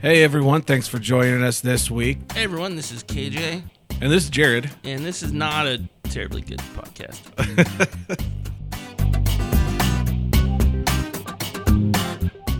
[0.00, 2.18] Hey everyone, thanks for joining us this week.
[2.32, 3.62] Hey everyone, this is KJ,
[4.00, 4.70] And this is Jared.
[4.84, 7.18] and this is not a terribly good podcast.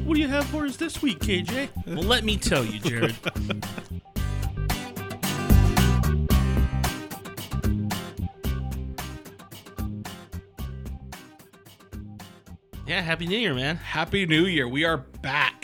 [0.04, 1.68] what do you have for us this week, KJ?
[1.86, 3.14] Well, let me tell you, Jared.
[12.86, 13.76] yeah, happy New Year, man.
[13.76, 14.66] Happy New Year.
[14.68, 15.57] We are back.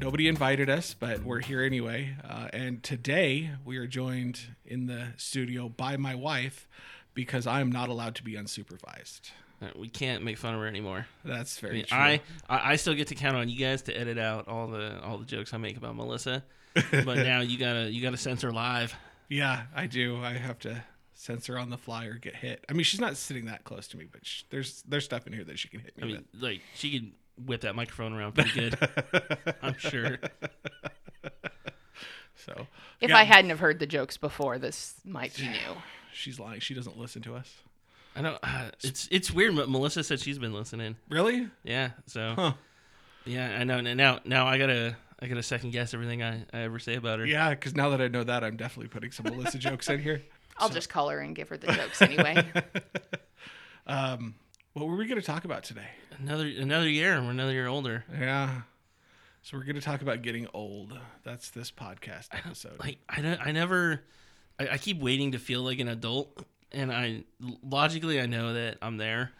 [0.00, 2.14] Nobody invited us, but we're here anyway.
[2.22, 6.68] Uh, and today we are joined in the studio by my wife
[7.14, 9.32] because I'm not allowed to be unsupervised.
[9.60, 11.06] Uh, We can't make fun of her anymore.
[11.24, 11.98] That's I very mean, true.
[11.98, 15.00] I, I I still get to count on you guys to edit out all the
[15.02, 18.94] all the jokes I make about Melissa, but now you gotta you gotta censor live.
[19.28, 20.22] yeah, I do.
[20.22, 20.80] I have to
[21.14, 22.64] censor on the fly or get hit.
[22.68, 25.32] I mean, she's not sitting that close to me, but sh- there's there's stuff in
[25.32, 27.12] here that she can hit me I mean, like she could
[27.46, 28.78] whip that microphone around pretty good.
[29.62, 30.18] I'm sure.
[32.36, 32.66] So
[33.00, 35.76] If yeah, I hadn't have heard the jokes before, this might be new.
[36.12, 36.60] she's lying.
[36.60, 37.52] She doesn't listen to us.
[38.16, 38.38] I don't.
[38.42, 39.54] Uh, it's it's weird.
[39.54, 40.96] But Melissa said she's been listening.
[41.08, 41.48] Really?
[41.62, 41.90] Yeah.
[42.06, 42.52] So Huh.
[43.24, 43.80] yeah, I know.
[43.80, 47.26] Now now I gotta I gotta second guess everything I, I ever say about her.
[47.26, 50.22] Yeah, because now that I know that, I'm definitely putting some Melissa jokes in here.
[50.58, 52.44] I'll just call her and give her the jokes anyway.
[53.90, 54.34] Um,
[54.78, 55.88] what were we going to talk about today?
[56.18, 57.20] Another another year.
[57.20, 58.04] We're another year older.
[58.12, 58.62] Yeah.
[59.42, 60.98] So we're going to talk about getting old.
[61.24, 62.78] That's this podcast episode.
[62.80, 64.02] like I don't, I never
[64.58, 67.24] I, I keep waiting to feel like an adult and I
[67.62, 69.30] logically I know that I'm there.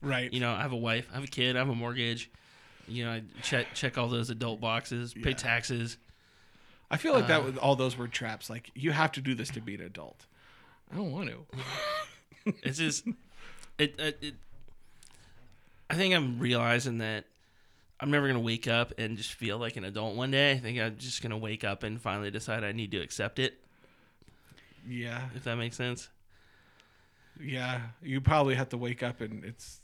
[0.00, 0.32] right.
[0.32, 2.30] You know, I have a wife, I have a kid, I have a mortgage.
[2.88, 5.36] You know, I check check all those adult boxes, pay Yeah.
[5.36, 5.96] taxes.
[6.90, 8.50] I feel like uh, that with all those were traps.
[8.50, 10.26] Like you have to do this to be an adult.
[10.92, 11.46] I don't want to.
[12.64, 13.06] It's just
[13.78, 14.34] it, it, it
[15.92, 17.24] I think I'm realizing that
[18.00, 20.52] I'm never gonna wake up and just feel like an adult one day.
[20.52, 23.60] I think I'm just gonna wake up and finally decide I need to accept it,
[24.88, 25.28] Yeah.
[25.36, 26.08] if that makes sense.
[27.40, 27.82] Yeah.
[28.02, 29.80] You probably have to wake up and it's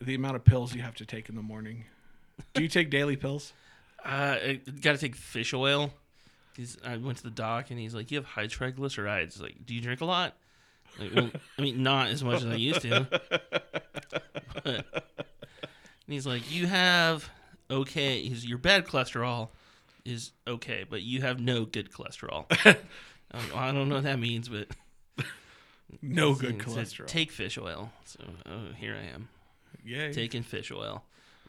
[0.00, 1.84] the amount of pills you have to take in the morning.
[2.54, 3.52] Do you take daily pills?
[4.04, 5.92] Uh, I got to take fish oil.
[6.56, 9.40] 'Cause I went to the doc and he's like, "You have high triglycerides.
[9.40, 10.36] Like, do you drink a lot?"
[10.98, 13.06] Like, well, I mean, not as much as I used to.
[14.64, 14.84] But, and
[16.08, 17.28] he's like, "You have
[17.70, 18.22] okay.
[18.22, 19.48] He's your bad cholesterol
[20.04, 22.46] is okay, but you have no good cholesterol."
[23.34, 24.68] Like, well, I don't know what that means, but
[26.00, 27.06] No good said, cholesterol.
[27.08, 27.92] Take fish oil.
[28.06, 29.28] So oh, here I am
[29.84, 30.14] Yay.
[30.14, 31.04] taking fish oil,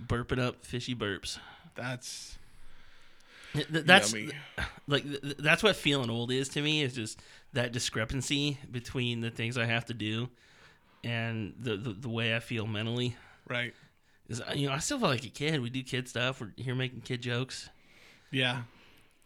[0.05, 1.39] burping up fishy burps.
[1.75, 2.37] That's Th- th-
[3.69, 4.31] That's yummy.
[4.87, 7.19] like th- th- that's what feeling old is to me is just
[7.53, 10.29] that discrepancy between the things I have to do
[11.03, 13.15] and the the, the way I feel mentally.
[13.47, 13.73] Right.
[14.27, 15.61] Is you know I still feel like a kid.
[15.61, 16.39] We do kid stuff.
[16.41, 17.69] We're here making kid jokes,
[18.29, 18.61] Yeah.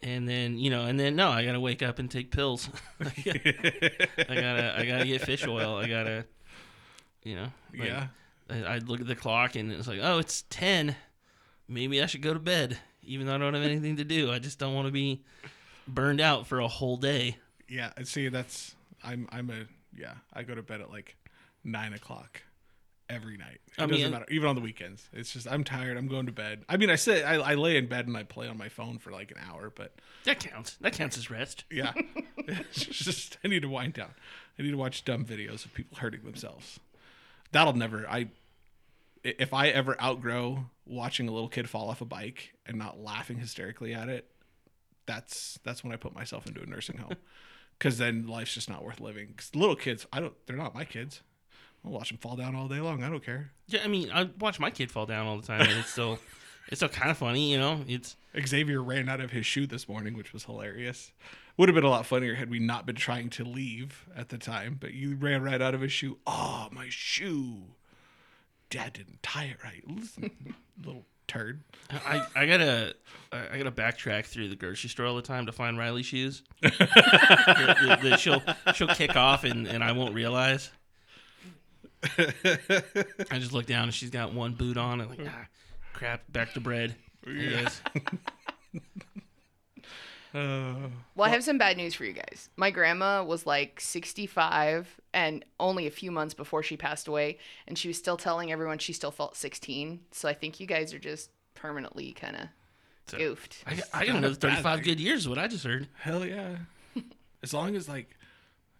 [0.01, 2.69] and then you know, and then no, I gotta wake up and take pills.
[3.01, 3.11] I
[4.17, 5.75] gotta I gotta get fish oil.
[5.75, 6.25] I gotta
[7.23, 7.47] you know
[7.78, 8.07] like, yeah.
[8.50, 10.95] I, I look at the clock and it's like oh it's ten.
[11.67, 14.31] Maybe I should go to bed, even though I don't have anything to do.
[14.31, 15.24] I just don't want to be
[15.88, 17.38] burned out for a whole day.
[17.68, 19.66] Yeah, see, that's I'm I'm a
[19.97, 20.16] yeah.
[20.34, 21.16] I go to bed at like
[21.64, 22.41] nine o'clock
[23.09, 23.59] every night.
[23.78, 25.08] It I doesn't matter, even on the weekends.
[25.14, 25.97] It's just I'm tired.
[25.97, 26.64] I'm going to bed.
[26.69, 28.97] I mean, I sit, I, I lay in bed and I play on my phone
[28.97, 29.94] for like an hour, but
[30.25, 30.78] That counts.
[30.81, 31.66] That counts as rest.
[31.72, 31.94] yeah,
[32.38, 34.12] it's just I need to wind down.
[34.58, 36.80] I need to watch dumb videos of people hurting themselves.
[37.52, 38.08] That'll never.
[38.09, 38.30] I
[39.23, 43.38] if I ever outgrow watching a little kid fall off a bike and not laughing
[43.38, 44.29] hysterically at it,
[45.06, 47.16] that's that's when I put myself into a nursing home.
[47.79, 49.29] Because then life's just not worth living.
[49.29, 50.34] Because little kids, I don't.
[50.45, 51.22] They're not my kids.
[51.84, 53.03] I'll watch them fall down all day long.
[53.03, 53.51] I don't care.
[53.67, 56.19] Yeah, I mean, I watch my kid fall down all the time, and it's still,
[56.67, 57.81] it's still kind of funny, you know.
[57.88, 61.11] It's Xavier ran out of his shoe this morning, which was hilarious.
[61.57, 64.38] Would have been a lot funnier had we not been trying to leave at the
[64.38, 64.78] time.
[64.79, 66.19] But you ran right out of his shoe.
[66.26, 67.64] Oh, my shoe!
[68.73, 69.84] Dad didn't tie it right.
[69.87, 70.31] Listen,
[70.84, 71.61] little turd.
[71.91, 72.96] I, I gotta,
[73.31, 76.41] I gotta backtrack through the grocery store all the time to find Riley shoes.
[76.61, 78.41] that, that- she'll,
[78.73, 80.72] she'll kick off, and, and I won't realize.
[82.17, 85.46] I just look down and she's got one boot on, and like, ah,
[85.93, 86.96] crap, back to bread.
[87.28, 87.69] Uh,
[91.16, 92.50] Well, I have some bad news for you guys.
[92.56, 97.38] My grandma was like 65 and only a few months before she passed away,
[97.68, 100.00] and she was still telling everyone she still felt 16.
[100.12, 102.47] So I think you guys are just permanently kind of
[103.08, 103.64] So- goofed.
[103.68, 104.84] I, got- I got another 35 thing.
[104.84, 105.88] good years, is what I just heard.
[106.00, 106.56] Hell yeah.
[107.44, 108.09] as long as like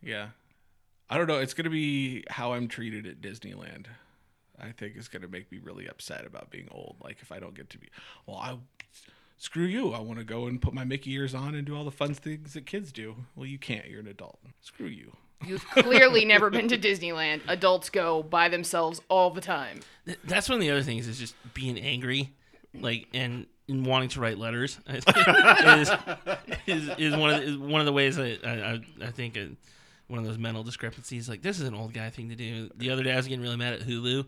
[0.02, 0.30] yeah.
[1.10, 3.86] I don't know, it's gonna be how I'm treated at Disneyland.
[4.60, 6.96] I think is gonna make me really upset about being old.
[7.04, 7.90] Like if I don't get to be
[8.26, 8.58] well, I
[9.44, 9.92] Screw you.
[9.92, 12.14] I want to go and put my Mickey ears on and do all the fun
[12.14, 13.14] things that kids do.
[13.36, 13.90] Well, you can't.
[13.90, 14.40] You're an adult.
[14.62, 15.12] Screw you.
[15.46, 17.42] You've clearly never been to Disneyland.
[17.50, 19.82] Adults go by themselves all the time.
[20.24, 22.32] That's one of the other things is just being angry,
[22.74, 24.80] like and, and wanting to write letters.
[24.88, 25.92] is,
[26.66, 29.38] is, is one of the, is one of the ways that I I, I think
[30.08, 31.28] one of those mental discrepancies.
[31.28, 32.70] Like this is an old guy thing to do.
[32.78, 34.26] The other day I was getting really mad at Hulu.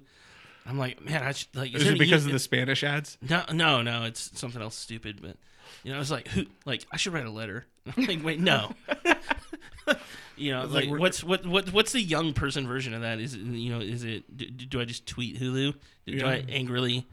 [0.66, 1.74] I'm like, man, I should, like.
[1.76, 3.18] Is there it because of the Spanish ads?
[3.28, 4.04] No, no, no.
[4.04, 5.22] It's something else stupid.
[5.22, 5.38] But
[5.84, 6.46] you know, I was like, who?
[6.66, 7.66] Like, I should write a letter.
[7.98, 8.72] I'm like, wait, no.
[10.36, 13.20] you know, like like, what's what what what's the young person version of that?
[13.20, 15.76] Is it you know is it do, do I just tweet Hulu?
[16.08, 17.06] Do, do I angrily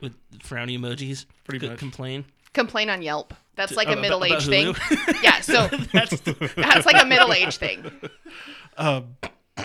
[0.00, 1.78] with frowny emojis Pretty co- much.
[1.78, 2.24] complain?
[2.52, 3.32] Complain on Yelp.
[3.54, 4.74] That's like a middle age thing.
[5.22, 7.90] Yeah, so That's that's like a middle age thing.
[8.76, 9.16] Um,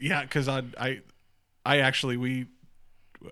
[0.00, 1.00] yeah, because I, I,
[1.64, 2.46] I actually we,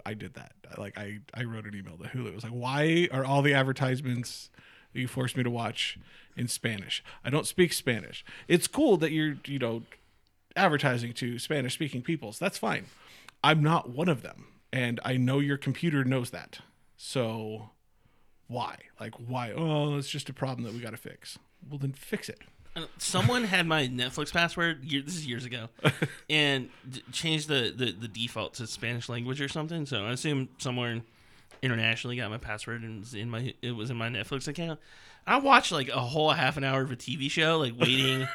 [0.05, 0.53] I did that.
[0.77, 2.29] Like I, I wrote an email to Hulu.
[2.29, 4.51] It was like, why are all the advertisements
[4.93, 5.99] that you forced me to watch
[6.37, 7.03] in Spanish?
[7.25, 8.25] I don't speak Spanish.
[8.49, 9.83] It's cool that you're, you know,
[10.55, 12.39] advertising to Spanish speaking peoples.
[12.39, 12.87] That's fine.
[13.45, 16.61] I'm not one of them, and I know your computer knows that.
[16.97, 17.71] So,
[18.49, 18.77] why?
[18.99, 19.53] Like, why?
[19.53, 21.39] Oh, it's just a problem that we got to fix.
[21.69, 22.41] Well, then fix it.
[22.99, 24.85] Someone had my Netflix password.
[24.85, 25.69] Year, this is years ago,
[26.31, 29.87] and d- changed the, the the default to Spanish language or something.
[29.87, 31.01] So I assume somewhere
[31.63, 34.79] internationally got my password and it was in my it was in my Netflix account.
[35.27, 38.21] I watched like a whole half an hour of a TV show, like waiting.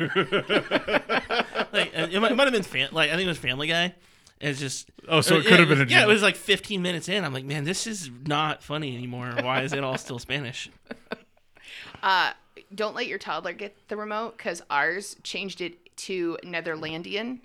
[1.72, 3.94] like it might, it might have been fam- like I think it was Family Guy.
[4.42, 6.04] And It's just Oh, so it yeah, could have been a yeah.
[6.04, 7.24] It was like 15 minutes in.
[7.24, 9.32] I'm like, man, this is not funny anymore.
[9.42, 10.70] Why is it all still Spanish?
[12.04, 12.32] Uh,
[12.74, 17.40] don't let your toddler get the remote because ours changed it to Netherlandian.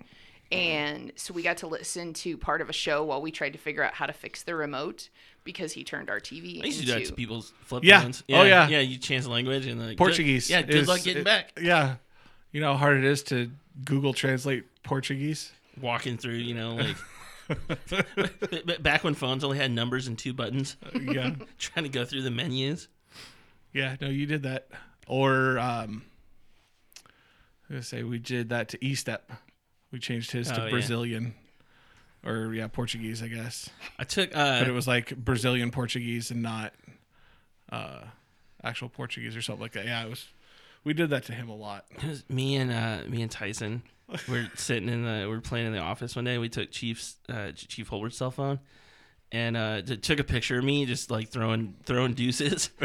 [0.51, 3.59] And so we got to listen to part of a show while we tried to
[3.59, 5.09] figure out how to fix the remote
[5.43, 6.85] because he turned our TV I used to into.
[6.85, 8.01] do that to people's flip Yeah.
[8.01, 8.23] phones.
[8.29, 8.67] Oh, yeah.
[8.69, 8.79] yeah.
[8.79, 10.49] You change the language and like Portuguese.
[10.49, 11.51] Yeah, good is- luck getting it- back.
[11.61, 11.95] Yeah.
[12.53, 13.51] You know how hard it is to
[13.83, 15.51] Google translate Portuguese?
[15.81, 16.97] Walking through, you know, like
[17.89, 18.25] b-
[18.65, 21.35] b- back when phones only had numbers and two buttons, yeah.
[21.59, 22.87] trying to go through the menus.
[23.73, 24.69] Yeah, no, you did that.
[25.07, 26.03] Or um
[27.69, 29.31] I was say we did that to E Step.
[29.91, 30.69] We changed his Oh, to yeah.
[30.69, 31.33] Brazilian.
[32.25, 33.69] Or yeah, Portuguese, I guess.
[33.97, 36.73] I took But it uh, was like Brazilian Portuguese and not
[37.71, 37.99] uh
[38.63, 39.85] actual Portuguese or something like that.
[39.85, 40.27] Yeah, it was
[40.83, 41.85] we did that to him a lot.
[41.91, 43.83] it was me and uh, me and Tyson.
[44.27, 46.37] We're sitting in the we're playing in the office one day.
[46.37, 48.59] We took Chief's uh, Chief Holbert's cell phone.
[49.29, 52.69] And uh, took a picture of me just like throwing throwing deuces,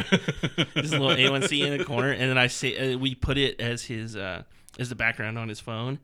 [0.75, 3.61] just a little A1C in the corner, and then I say uh, we put it
[3.61, 4.43] as his uh,
[4.77, 6.01] as the background on his phone,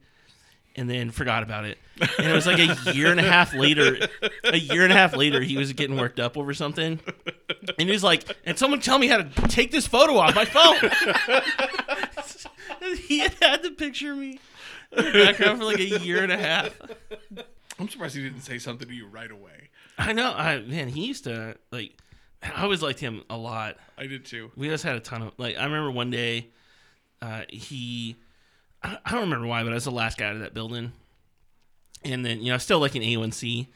[0.77, 1.77] and then forgot about it.
[2.19, 3.99] And it was like a year and a half later.
[4.45, 7.01] A year and a half later, he was getting worked up over something,
[7.77, 10.45] and he was like, "And someone tell me how to take this photo off my
[10.45, 11.43] phone."
[13.07, 14.39] He had had the picture of me
[14.93, 16.75] in the background for like a year and a half.
[17.79, 19.68] I'm surprised he didn't say something to you right away.
[19.99, 20.33] I know.
[20.33, 21.93] I man, he used to like.
[22.41, 23.79] I always liked him a lot.
[23.99, 24.53] I did too.
[24.57, 25.57] We just had a ton of like.
[25.59, 26.49] I remember one day,
[27.21, 28.17] uh, he.
[28.83, 30.93] I I don't remember why, but I was the last guy out of that building,
[32.05, 33.67] and then you know, still like an A1C,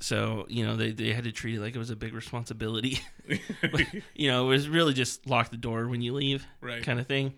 [0.00, 3.00] so you know they they had to treat it like it was a big responsibility.
[4.14, 6.82] you know, it was really just lock the door when you leave, Right.
[6.82, 7.34] kind of thing.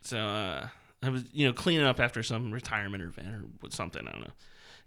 [0.00, 0.68] So uh,
[1.02, 3.28] I was you know cleaning up after some retirement event
[3.62, 4.32] or something I don't know,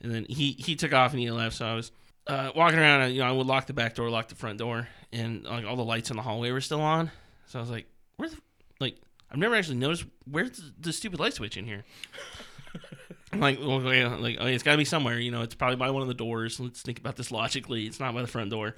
[0.01, 1.55] and then he he took off and he left.
[1.57, 1.91] So I was
[2.27, 3.11] uh, walking around.
[3.11, 5.75] You know, I would lock the back door, lock the front door, and like all
[5.75, 7.11] the lights in the hallway were still on.
[7.47, 8.37] So I was like, where the
[8.79, 8.97] like
[9.31, 11.83] I've never actually noticed where's the, the stupid light switch in here.
[13.33, 15.19] I'm like, well, yeah, like, oh, it's got to be somewhere.
[15.19, 16.59] You know, it's probably by one of the doors.
[16.59, 17.85] Let's think about this logically.
[17.85, 18.75] It's not by the front door,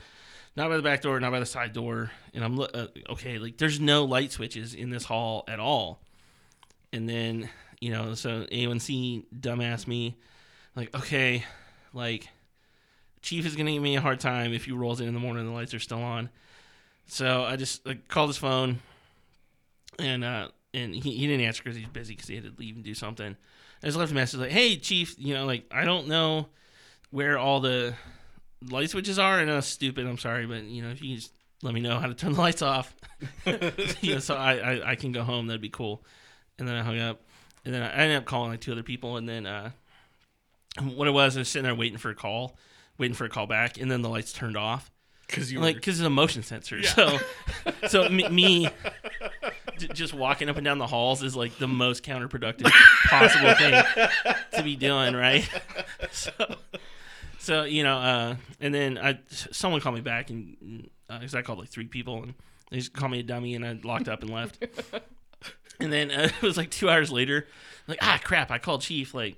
[0.56, 2.12] not by the back door, not by the side door.
[2.34, 3.38] And I'm uh, okay.
[3.38, 6.02] Like, there's no light switches in this hall at all.
[6.92, 10.18] And then, you know, so A1C dumbass me,
[10.76, 11.46] like, okay,
[11.94, 12.28] like,
[13.22, 15.42] Chief is gonna give me a hard time if he rolls in in the morning
[15.42, 16.30] and the lights are still on.
[17.08, 18.80] So I just like called his phone,
[19.98, 22.76] and uh, and he, he didn't answer because he's busy because he had to leave
[22.76, 23.36] and do something.
[23.82, 26.48] I just left a message like, "Hey, Chief, you know, like I don't know
[27.12, 27.96] where all the
[28.70, 30.06] light switches are, and I'm stupid.
[30.06, 32.42] I'm sorry, but you know, if you just let me know how to turn the
[32.42, 32.94] lights off,
[34.02, 35.48] you know, so I, I I can go home.
[35.48, 36.04] That'd be cool."
[36.58, 37.22] And then I hung up,
[37.66, 39.72] and then I ended up calling like two other people, and then uh,
[40.84, 42.58] what it was, I was sitting there waiting for a call,
[43.00, 44.92] waiting for a call back, and then the lights turned off
[45.26, 46.84] Because you like were, because it's a motion sensor.
[46.84, 47.18] So,
[47.88, 48.70] so me, me
[49.94, 52.70] just walking up and down the halls is like the most counterproductive
[53.06, 53.84] possible thing
[54.54, 55.50] to be doing, right?
[56.12, 56.32] So,
[57.38, 61.60] so you know, uh, and then I someone called me back and because I called
[61.60, 62.34] like three people and
[62.72, 64.64] They just called me a dummy, and I locked up and left.
[65.80, 67.48] and then uh, it was like two hours later,
[67.88, 69.36] like ah crap, I called chief like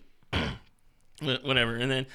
[1.22, 2.06] whatever, and then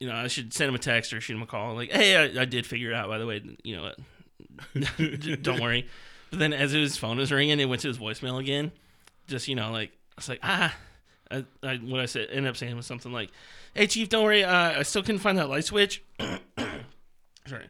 [0.00, 2.16] you know I should send him a text or shoot him a call like hey
[2.16, 3.92] I, I did figure it out by the way you know
[5.42, 5.88] don't worry.
[6.30, 8.72] But then as his phone was ringing, it went to his voicemail again.
[9.26, 10.74] Just you know like I was like ah.
[11.30, 13.30] I, I, what I said ended up saying was something like,
[13.72, 14.44] "Hey chief, don't worry.
[14.44, 16.04] Uh, I still couldn't find that light switch.
[16.20, 17.66] Sorry,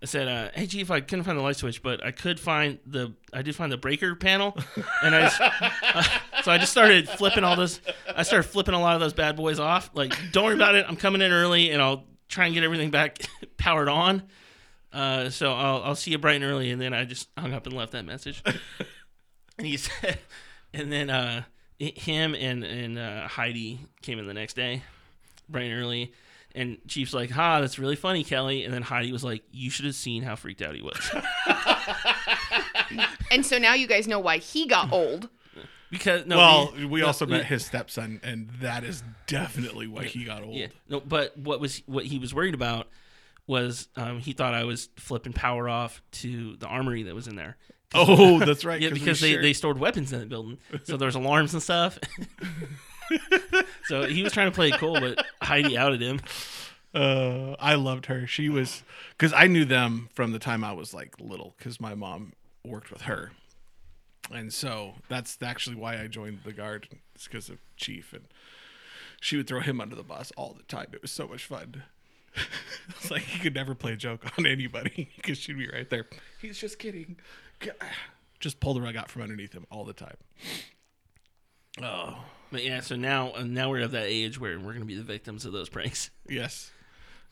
[0.00, 2.78] I said, uh, "Hey chief, I couldn't find the light switch, but I could find
[2.86, 3.14] the.
[3.32, 4.56] I did find the breaker panel,
[5.02, 6.02] and I just, uh,
[6.42, 7.80] so I just started flipping all those.
[8.14, 9.90] I started flipping a lot of those bad boys off.
[9.94, 10.86] Like, don't worry about it.
[10.88, 13.18] I'm coming in early, and I'll try and get everything back
[13.56, 14.22] powered on.
[14.92, 17.66] Uh, so I'll I'll see you bright and early, and then I just hung up
[17.66, 18.42] and left that message.
[19.58, 20.18] and he said,
[20.72, 21.42] and then uh,
[21.78, 24.84] him and and uh, Heidi came in the next day,
[25.48, 26.12] bright and early.
[26.54, 29.84] And Chief's like, "Ha, that's really funny, Kelly." And then Heidi was like, "You should
[29.84, 31.10] have seen how freaked out he was."
[33.30, 35.28] And so now you guys know why he got old.
[35.90, 39.86] because no, well, the- we no, also the- met his stepson, and that is definitely
[39.86, 40.54] why he got old.
[40.54, 42.88] Yeah, no, but what was what he was worried about
[43.46, 47.36] was um, he thought I was flipping power off to the armory that was in
[47.36, 47.56] there.
[47.94, 48.80] Oh, that's right.
[48.80, 51.98] Yeah, because they, shared- they stored weapons in the building, so there's alarms and stuff.
[53.84, 56.20] so he was trying to play cool, but Heidi outed him.
[56.94, 58.26] Uh, I loved her.
[58.26, 61.94] She was because I knew them from the time I was like little because my
[61.94, 62.32] mom
[62.64, 63.32] worked with her,
[64.32, 66.88] and so that's actually why I joined the guard.
[67.14, 68.24] It's because of Chief, and
[69.20, 70.88] she would throw him under the bus all the time.
[70.92, 71.82] It was so much fun.
[72.88, 76.06] it's like he could never play a joke on anybody because she'd be right there.
[76.40, 77.16] He's just kidding.
[78.40, 80.16] Just pull the rug out from underneath him all the time.
[81.82, 84.94] Oh But yeah, so now uh, now we're of that age where we're gonna be
[84.94, 86.10] the victims of those pranks.
[86.28, 86.70] Yes.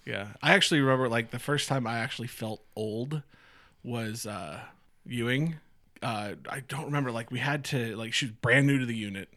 [0.06, 0.28] Yeah.
[0.42, 3.22] I actually remember like the first time I actually felt old
[3.82, 4.60] was uh
[5.04, 5.56] Ewing.
[6.02, 8.94] Uh I don't remember like we had to like she was brand new to the
[8.96, 9.28] unit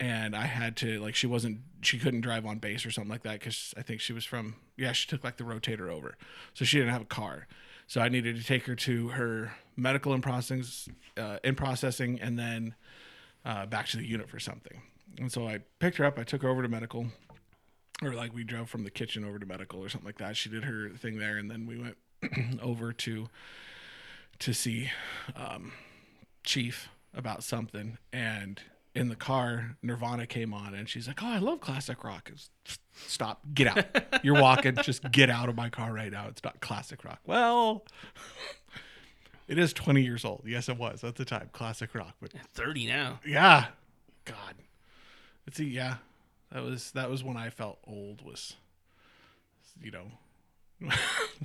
[0.00, 3.22] and I had to like she wasn't she couldn't drive on base or something like
[3.24, 6.16] that cuz I think she was from yeah, she took like the rotator over.
[6.54, 7.46] So she didn't have a car.
[7.86, 10.64] So I needed to take her to her medical in processing
[11.16, 12.74] uh, in processing and then
[13.44, 14.82] uh, back to the unit for something.
[15.18, 17.06] And so I picked her up, I took her over to medical
[18.02, 20.36] or like we drove from the kitchen over to medical or something like that.
[20.36, 21.96] She did her thing there, and then we went
[22.62, 23.28] over to
[24.38, 24.90] to see
[25.34, 25.72] um,
[26.44, 27.96] Chief about something.
[28.12, 28.60] And
[28.94, 32.50] in the car, Nirvana came on, and she's like, "Oh, I love classic rock." Was,
[33.06, 33.40] Stop!
[33.54, 34.24] Get out!
[34.24, 34.76] You're walking.
[34.82, 36.26] Just get out of my car right now.
[36.28, 37.20] It's not classic rock.
[37.26, 37.84] Well,
[39.48, 40.42] it is 20 years old.
[40.46, 43.20] Yes, it was at the time classic rock, but Thirty now.
[43.24, 43.68] yeah.
[44.24, 44.54] God.
[45.46, 45.96] It's a, yeah.
[46.52, 48.54] That was that was when I felt old was
[49.82, 50.06] you know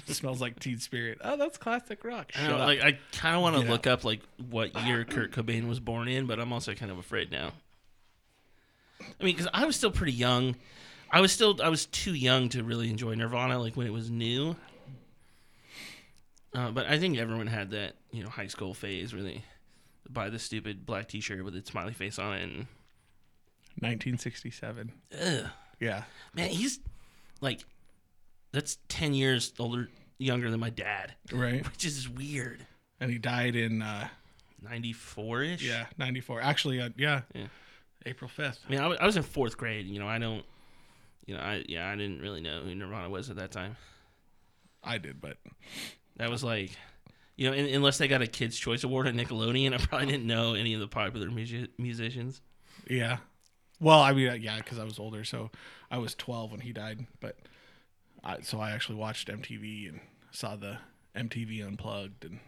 [0.08, 1.20] smells like teen spirit.
[1.24, 2.31] Oh, that's classic rock.
[2.36, 2.67] I Shut know, up.
[2.67, 6.08] like I kind of want to look up like what year Kurt Cobain was born
[6.08, 7.51] in, but I'm also kind of afraid now.
[9.01, 10.55] I mean, because I was still pretty young.
[11.10, 14.10] I was still I was too young to really enjoy Nirvana like when it was
[14.10, 14.55] new.
[16.53, 19.43] Uh, but I think everyone had that you know high school phase where they
[20.10, 22.43] buy the stupid black T-shirt with its smiley face on it.
[22.43, 22.67] And
[23.80, 24.92] 1967.
[25.22, 25.46] ugh,
[25.80, 26.04] Yeah.
[26.34, 26.80] man, he's
[27.42, 27.66] like
[28.51, 31.66] that's ten years older, younger than my dad, Right.
[31.66, 32.66] which is weird.
[33.00, 34.08] And he died in uh
[34.62, 35.63] Ninety four ish.
[35.63, 36.40] yeah, 94.
[36.42, 37.22] Actually, uh, yeah.
[37.34, 37.48] Yeah.
[38.06, 38.60] April 5th.
[38.68, 39.88] I mean, I was, in fourth grade.
[39.88, 40.46] You know, I don't.
[41.25, 43.75] You know, I yeah, I didn't really know who Nirvana was at that time.
[44.84, 45.38] I did, but
[46.18, 46.72] That was like,
[47.38, 50.28] you know, in, unless they got a Kids Choice Award at Nickelodeon, I probably didn't
[50.28, 52.42] know any of the popular musi- musicians.
[52.88, 53.18] yeah.
[53.82, 55.50] Well, I mean, uh, yeah, cuz I was older, so
[55.90, 57.36] I was 12 when he died, but
[58.24, 60.00] I, so I actually watched MTV and
[60.32, 60.78] saw the
[61.16, 62.40] MTV Unplugged and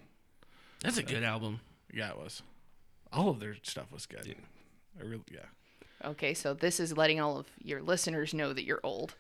[0.82, 1.60] That's a good album.
[1.92, 2.44] Yeah, it was.
[3.12, 4.36] All of their stuff was good.
[5.00, 5.46] I really, yeah.
[6.06, 9.16] Okay, so this is letting all of your listeners know that you're old.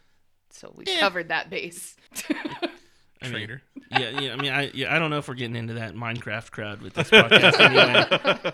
[0.51, 0.99] So we Yeah.
[0.99, 1.95] covered that base.
[3.23, 3.61] I mean,
[3.91, 4.33] yeah, yeah.
[4.33, 6.93] I mean, I yeah, I don't know if we're getting into that Minecraft crowd with
[6.93, 7.59] this podcast.
[7.59, 8.51] anyway.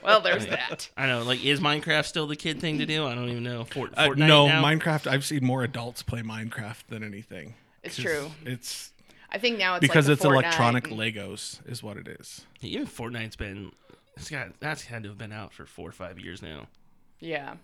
[0.04, 0.88] well, there's that.
[0.96, 3.06] I know, like, is Minecraft still the kid thing to do?
[3.06, 3.64] I don't even know.
[3.64, 4.62] Fort, Uh, Fortnite no, now?
[4.62, 5.06] Minecraft.
[5.06, 7.54] I've seen more adults play Minecraft than anything.
[7.82, 8.30] It's true.
[8.44, 8.92] It's
[9.30, 12.44] I think now it's because like it's Fortnite electronic and- Legos, is what it is.
[12.62, 13.72] Even Fortnite's been.
[14.16, 16.68] It's got that's had to have been out for four or five years now.
[17.20, 17.54] Yeah.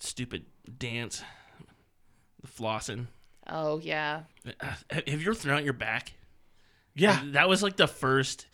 [0.00, 0.44] Stupid
[0.78, 1.22] dance,
[2.42, 3.06] the flossing.
[3.48, 4.22] Oh yeah.
[4.60, 6.12] Uh, Have you ever thrown out your back?
[6.94, 8.46] Yeah, That was like the first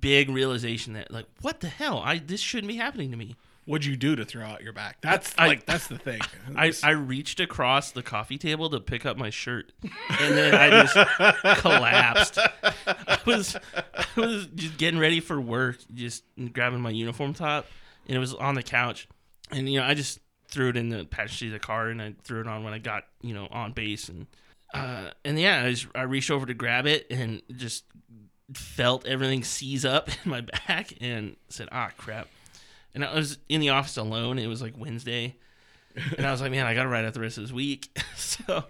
[0.00, 3.36] big realization that like what the hell I this shouldn't be happening to me.
[3.66, 4.98] what'd you do to throw out your back?
[5.02, 6.20] That's I- like that's the thing.
[6.56, 10.82] I, I reached across the coffee table to pick up my shirt and then I
[10.84, 10.94] just
[11.60, 12.38] collapsed.
[12.38, 17.66] I was I was just getting ready for work, just grabbing my uniform top,
[18.06, 19.08] and it was on the couch,
[19.50, 20.18] and you know I just
[20.52, 22.74] threw it in the passenger seat of the car, and I threw it on when
[22.74, 24.26] I got you know on base, and
[24.74, 27.84] uh, and yeah, I just I reached over to grab it and just
[28.54, 32.28] felt everything seize up in my back, and said ah crap,
[32.94, 34.38] and I was in the office alone.
[34.38, 35.36] It was like Wednesday,
[36.16, 37.98] and I was like man I got to write out the rest of this week,
[38.16, 38.64] so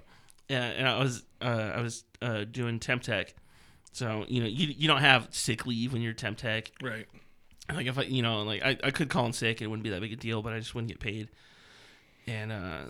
[0.48, 3.34] yeah, and I was uh, I was uh, doing temp tech.
[3.92, 6.70] So you know you, you don't have sick leave when you're temp tech.
[6.82, 7.06] Right.
[7.72, 9.90] Like if I you know like I, I could call in sick, it wouldn't be
[9.90, 11.28] that big a deal, but I just wouldn't get paid.
[12.26, 12.82] And uh,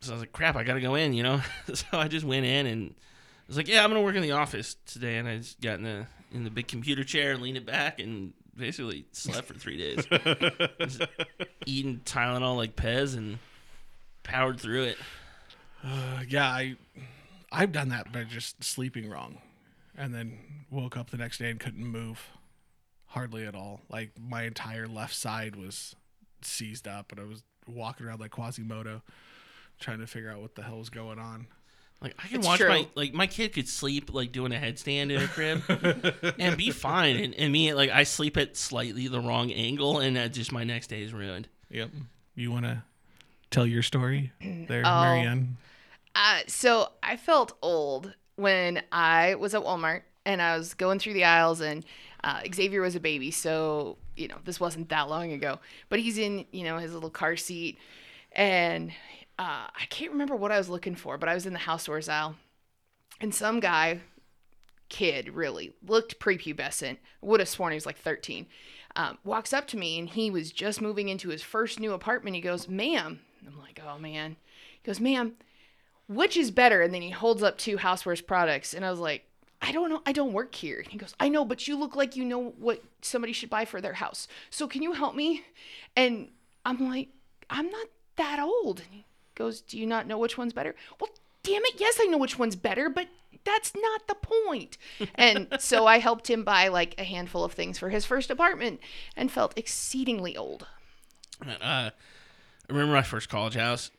[0.00, 1.40] so I was like, crap, I gotta go in, you know.
[1.74, 4.32] so I just went in and I was like, yeah, I'm gonna work in the
[4.32, 7.56] office today, and I just got in the in the big computer chair and leaned
[7.56, 10.06] it back and basically slept for three days,
[11.66, 13.38] eating Tylenol like Pez and
[14.22, 14.98] powered through it.
[15.82, 16.76] Uh, yeah, I
[17.50, 19.38] I've done that by just sleeping wrong,
[19.96, 20.38] and then
[20.70, 22.28] woke up the next day and couldn't move,
[23.06, 23.80] hardly at all.
[23.88, 25.96] Like my entire left side was
[26.42, 29.02] seized up, and I was walking around like Quasimodo,
[29.80, 31.46] trying to figure out what the hell was going on.
[32.00, 32.68] Like I can It's watch true.
[32.68, 35.62] my like my kid could sleep like doing a headstand in a crib
[36.38, 40.16] and be fine, and, and me like I sleep at slightly the wrong angle, and
[40.16, 41.48] that just my next day is ruined.
[41.70, 41.90] Yep.
[42.36, 42.82] You want to
[43.50, 45.00] tell your story there, Oh.
[45.02, 45.56] Marianne?
[46.14, 51.14] Uh, so I felt old when I was at Walmart and I was going through
[51.14, 51.84] the aisles and
[52.22, 55.58] uh, Xavier was a baby, so you know this wasn't that long ago.
[55.88, 57.78] But he's in you know his little car seat,
[58.32, 58.90] and
[59.38, 62.08] uh, I can't remember what I was looking for, but I was in the housewares
[62.08, 62.36] aisle,
[63.20, 64.00] and some guy,
[64.88, 66.98] kid really looked prepubescent.
[67.22, 68.46] Would have sworn he was like thirteen.
[68.96, 72.36] Um, walks up to me and he was just moving into his first new apartment.
[72.36, 74.36] He goes, "Ma'am," I'm like, "Oh man."
[74.82, 75.36] He goes, "Ma'am."
[76.08, 76.82] which is better?
[76.82, 79.24] And then he holds up two housewares products, and I was like,
[79.60, 80.84] I don't know, I don't work here.
[80.88, 83.80] He goes, I know, but you look like you know what somebody should buy for
[83.80, 84.28] their house.
[84.50, 85.44] So can you help me?
[85.96, 86.28] And
[86.64, 87.08] I'm like,
[87.50, 88.80] I'm not that old.
[88.80, 90.74] And he goes, Do you not know which one's better?
[91.00, 91.10] Well,
[91.42, 93.08] damn it, yes, I know which one's better, but
[93.44, 94.76] that's not the point.
[95.14, 98.80] And so I helped him buy like a handful of things for his first apartment
[99.16, 100.66] and felt exceedingly old.
[101.44, 101.92] Uh, I
[102.68, 103.90] remember my first college house.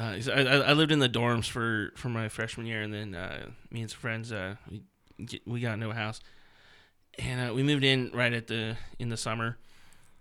[0.00, 3.14] Uh, I, I I lived in the dorms for, for my freshman year, and then
[3.14, 4.82] uh, me and some friends uh, we
[5.24, 6.20] get, we got into a house,
[7.18, 9.58] and uh, we moved in right at the in the summer.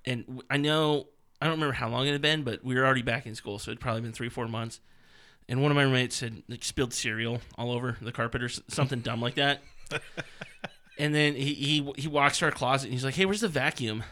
[0.06, 1.08] And I know
[1.42, 3.60] I don't remember how long it had been, but we were already back in school,
[3.60, 4.80] so it'd probably been three four months.
[5.50, 9.00] And one of my roommates had like spilled cereal all over the carpet or something
[9.00, 9.62] dumb like that.
[10.98, 13.48] And then he, he he walks to our closet and he's like, "Hey, where's the
[13.48, 14.04] vacuum?"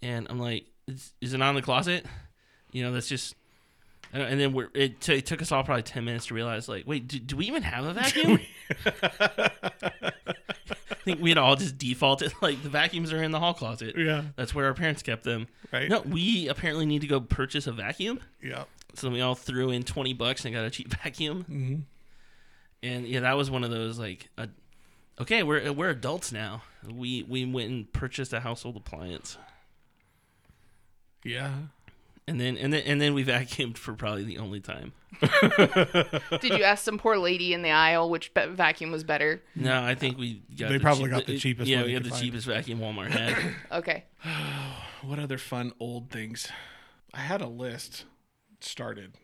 [0.00, 2.06] And I'm like, "Is, is it on in the closet?"
[2.70, 3.34] You know, that's just.
[4.14, 6.68] Uh, And then we're, it, t- it took us all probably ten minutes to realize,
[6.68, 8.38] like, wait, do, do we even have a vacuum?
[10.90, 13.94] I think we had all just defaulted like the vacuums are in the hall closet.
[13.96, 14.22] Yeah.
[14.36, 15.48] That's where our parents kept them.
[15.72, 15.88] Right.
[15.88, 18.20] No, we apparently need to go purchase a vacuum.
[18.42, 18.64] Yeah.
[18.94, 21.42] So then we all threw in twenty bucks and got a cheap vacuum.
[21.44, 21.74] hmm
[22.86, 24.46] And yeah, that was one of those like, uh,
[25.20, 26.62] okay, we're we're adults now.
[26.88, 29.38] We we went and purchased a household appliance,
[31.24, 31.52] Yeah.
[32.28, 34.92] And then and then and then we vacuumed for probably the only time.
[36.40, 39.42] Did you ask some poor lady in the aisle which be- vacuum was better?
[39.54, 40.68] No, I think we got.
[40.68, 42.24] They the probably cheap- got the cheapest Yeah, one we you had could the find.
[42.24, 43.36] cheapest vacuum Walmart had.
[43.72, 44.04] Okay.
[45.02, 46.48] What other fun old things?
[47.12, 48.04] I had a list
[48.60, 49.14] started,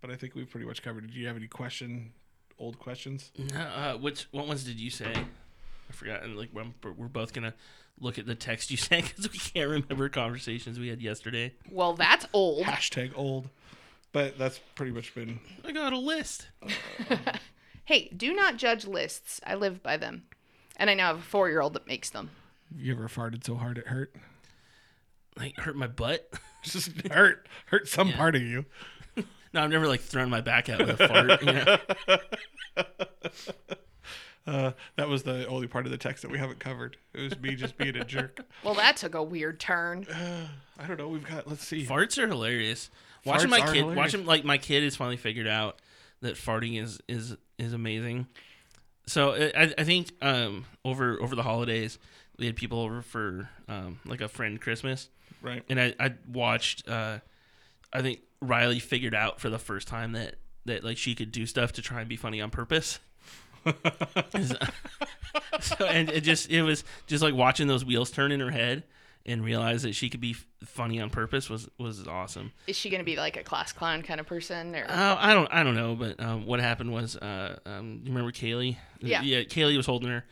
[0.00, 1.12] but I think we've pretty much covered.
[1.12, 2.12] Do you have any question?
[2.56, 3.32] Old questions?
[3.52, 5.12] no, uh, which what ones did you say?
[5.12, 6.22] I forgot.
[6.22, 7.52] And like we're, we're both gonna
[8.00, 11.54] look at the text you sent because we can't remember conversations we had yesterday.
[11.70, 12.64] Well, that's old.
[12.64, 13.48] Hashtag old.
[14.12, 15.40] But that's pretty much been.
[15.64, 16.46] I got a list.
[17.86, 19.42] Hey, do not judge lists.
[19.46, 20.24] I live by them.
[20.76, 22.30] And I now have a four year old that makes them.
[22.74, 24.14] You ever farted so hard it hurt?
[25.36, 26.32] Like hurt my butt.
[26.62, 28.64] Just hurt, hurt some part of you.
[29.52, 31.42] No, I've never like thrown my back out with a fart.
[31.42, 31.76] You know?
[34.46, 36.96] Uh, that was the only part of the text that we haven't covered.
[37.14, 38.40] It was me just being a jerk.
[38.62, 40.06] Well, that took a weird turn.
[40.78, 41.08] I don't know.
[41.08, 41.46] We've got.
[41.48, 41.86] Let's see.
[41.86, 42.90] Farts are hilarious.
[43.24, 43.96] Watching Farts my are kid, hilarious.
[43.96, 45.78] watching like my kid has finally figured out
[46.20, 48.26] that farting is is is amazing.
[49.06, 51.98] So I, I think um, over over the holidays
[52.38, 55.08] we had people over for um, like a friend Christmas,
[55.40, 55.62] Right.
[55.68, 56.88] and I I watched.
[56.88, 57.18] Uh,
[57.92, 60.34] I think Riley figured out for the first time that
[60.66, 62.98] that like she could do stuff to try and be funny on purpose.
[65.60, 68.84] so and it just it was just like watching those wheels turn in her head
[69.26, 72.52] and realize that she could be funny on purpose was was awesome.
[72.66, 74.74] Is she going to be like a class clown kind of person?
[74.74, 78.10] Or Uh, I don't I don't know, but um, what happened was uh, um, you
[78.10, 78.76] remember Kaylee?
[79.00, 79.22] Yeah.
[79.22, 79.40] yeah.
[79.40, 80.24] Kaylee was holding her,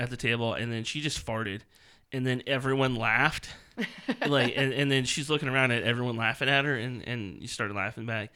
[0.00, 1.60] at the table, and then she just farted,
[2.12, 3.50] and then everyone laughed,
[4.26, 7.46] like, and, and then she's looking around at everyone laughing at her, and and you
[7.46, 8.32] started laughing back,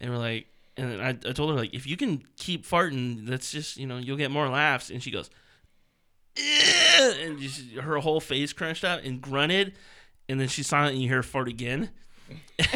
[0.00, 0.46] and we're like,
[0.80, 3.98] and I, I told her like, if you can keep farting, that's just you know
[3.98, 5.30] you'll get more laughs, and she goes,
[6.36, 9.74] and just, her whole face crunched up and grunted,
[10.28, 11.90] and then she silent, and you hear her fart again.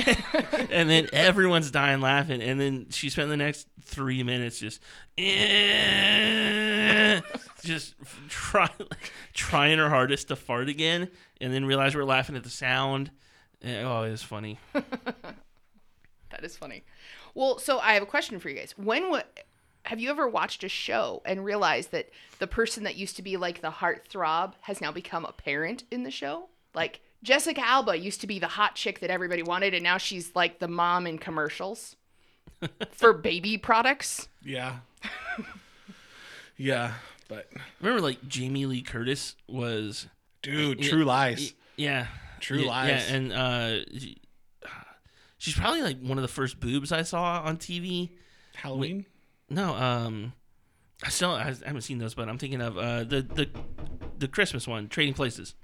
[0.71, 4.81] and then everyone's dying laughing, and then she spent the next three minutes just,
[7.63, 7.95] just
[8.29, 8.69] try,
[9.33, 11.09] trying her hardest to fart again,
[11.41, 13.13] and then realize we are laughing at the sound.
[13.63, 14.59] And, oh, it was funny.
[16.35, 16.83] That is funny.
[17.35, 18.75] Well, so I have a question for you guys.
[18.77, 19.23] When wa
[19.87, 23.37] have you ever watched a show and realized that the person that used to be
[23.37, 26.49] like the heartthrob has now become a parent in the show?
[26.75, 30.35] Like Jessica Alba used to be the hot chick that everybody wanted, and now she's
[30.35, 31.97] like the mom in commercials
[32.93, 34.29] for baby products.
[34.43, 34.77] Yeah.
[36.57, 36.93] yeah,
[37.29, 37.49] but
[37.81, 40.07] Remember, like Jamie Lee Curtis was,
[40.43, 41.55] dude, Yeah, True Lies.
[41.77, 42.07] yeah,
[42.41, 42.89] True yeah, Lies.
[43.11, 44.19] yeah, and uh, she-
[45.39, 48.11] she's probably like one of the first boobs I saw on TV.
[48.57, 49.07] Halloween.
[49.51, 50.33] No, um,
[51.03, 53.49] I still I haven't seen those, but I'm thinking of uh the the
[54.19, 55.55] the Christmas one, Trading Places.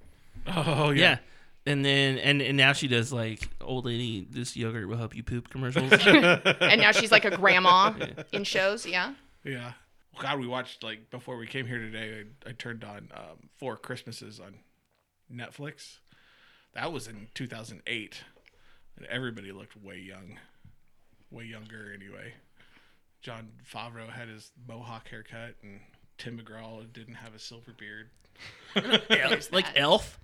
[0.46, 1.00] Oh Yeah.
[1.02, 1.18] yeah.
[1.66, 5.22] And then and, and now she does like old lady, this yogurt will help you
[5.22, 5.92] poop commercials.
[6.04, 7.92] And now she's like a grandma
[8.33, 8.87] in shows.
[8.87, 9.14] Yeah.
[9.44, 9.72] Yeah.
[10.18, 12.24] God, we watched like before we came here today.
[12.46, 14.54] I, I turned on um, Four Christmases on
[15.33, 15.98] Netflix.
[16.74, 18.22] That was in 2008,
[19.00, 20.38] and everybody looked way young,
[21.30, 22.34] way younger anyway.
[23.22, 25.80] Jon Favreau had his mohawk haircut, and
[26.16, 28.08] Tim McGraw didn't have a silver beard.
[29.10, 30.18] Elf- like Elf,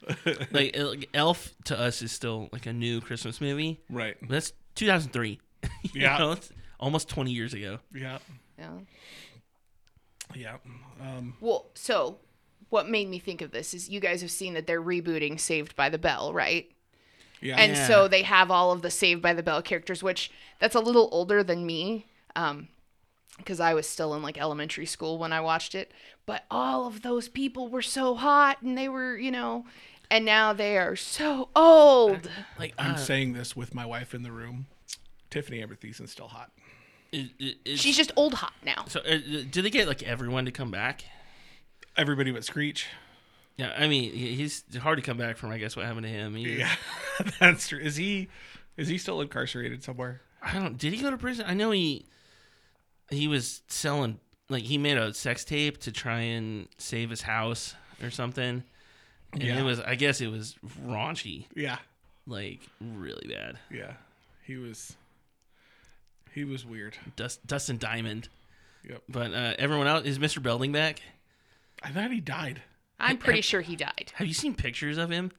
[0.53, 3.81] like, uh, Elf to us is still like a new Christmas movie.
[3.91, 4.17] Right.
[4.21, 5.41] But that's 2003.
[5.93, 6.17] Yeah.
[6.19, 6.37] know,
[6.79, 7.79] almost 20 years ago.
[7.95, 8.19] Yeah.
[8.59, 8.71] Yeah.
[10.35, 10.57] Yeah.
[11.01, 12.19] Um, Well, so
[12.69, 15.75] what made me think of this is you guys have seen that they're rebooting Saved
[15.77, 16.71] by the Bell, right?
[17.41, 17.57] Yeah.
[17.57, 17.87] And Yeah.
[17.87, 21.09] so they have all of the Saved by the Bell characters, which that's a little
[21.13, 22.69] older than me, um,
[23.39, 25.93] because I was still in like elementary school when I watched it.
[26.25, 29.67] But all of those people were so hot, and they were, you know,
[30.11, 32.31] and now they are so old.
[32.59, 34.67] Like I'm uh, saying this with my wife in the room.
[35.31, 36.51] Tiffani Amber Thiessen's still hot.
[37.13, 37.31] it-
[37.65, 38.85] it- She's just old hot now.
[38.89, 39.19] so uh,
[39.51, 41.05] do they get like everyone to come back?
[41.97, 42.87] Everybody but Screech.
[43.57, 45.51] Yeah, I mean he's hard to come back from.
[45.51, 46.35] I guess what happened to him.
[46.35, 46.75] He, Yeah,
[47.41, 47.79] that's true.
[47.79, 48.29] Is he
[48.77, 50.21] is he still incarcerated somewhere?
[50.43, 50.77] I don't.
[50.77, 51.47] Did he go to prison?
[51.49, 52.05] I know he
[53.11, 54.19] he was selling
[54.51, 58.63] like he made a sex tape to try and save his house or something.
[59.33, 59.59] And Yeah.
[59.59, 61.79] it was I guess it was raunchy, Yeah,
[62.27, 63.59] like really bad.
[63.71, 63.95] yeah.
[64.45, 64.95] He was
[66.33, 66.97] he was weird.
[67.17, 68.29] Dust, Dustin Diamond.
[68.89, 69.03] Yep.
[69.09, 70.43] But uh, everyone else is Mr.
[70.43, 71.01] Belding back.
[71.83, 72.61] I thought he died.
[72.99, 74.13] I'm pretty sure he died.
[74.15, 75.33] Have you seen pictures of him,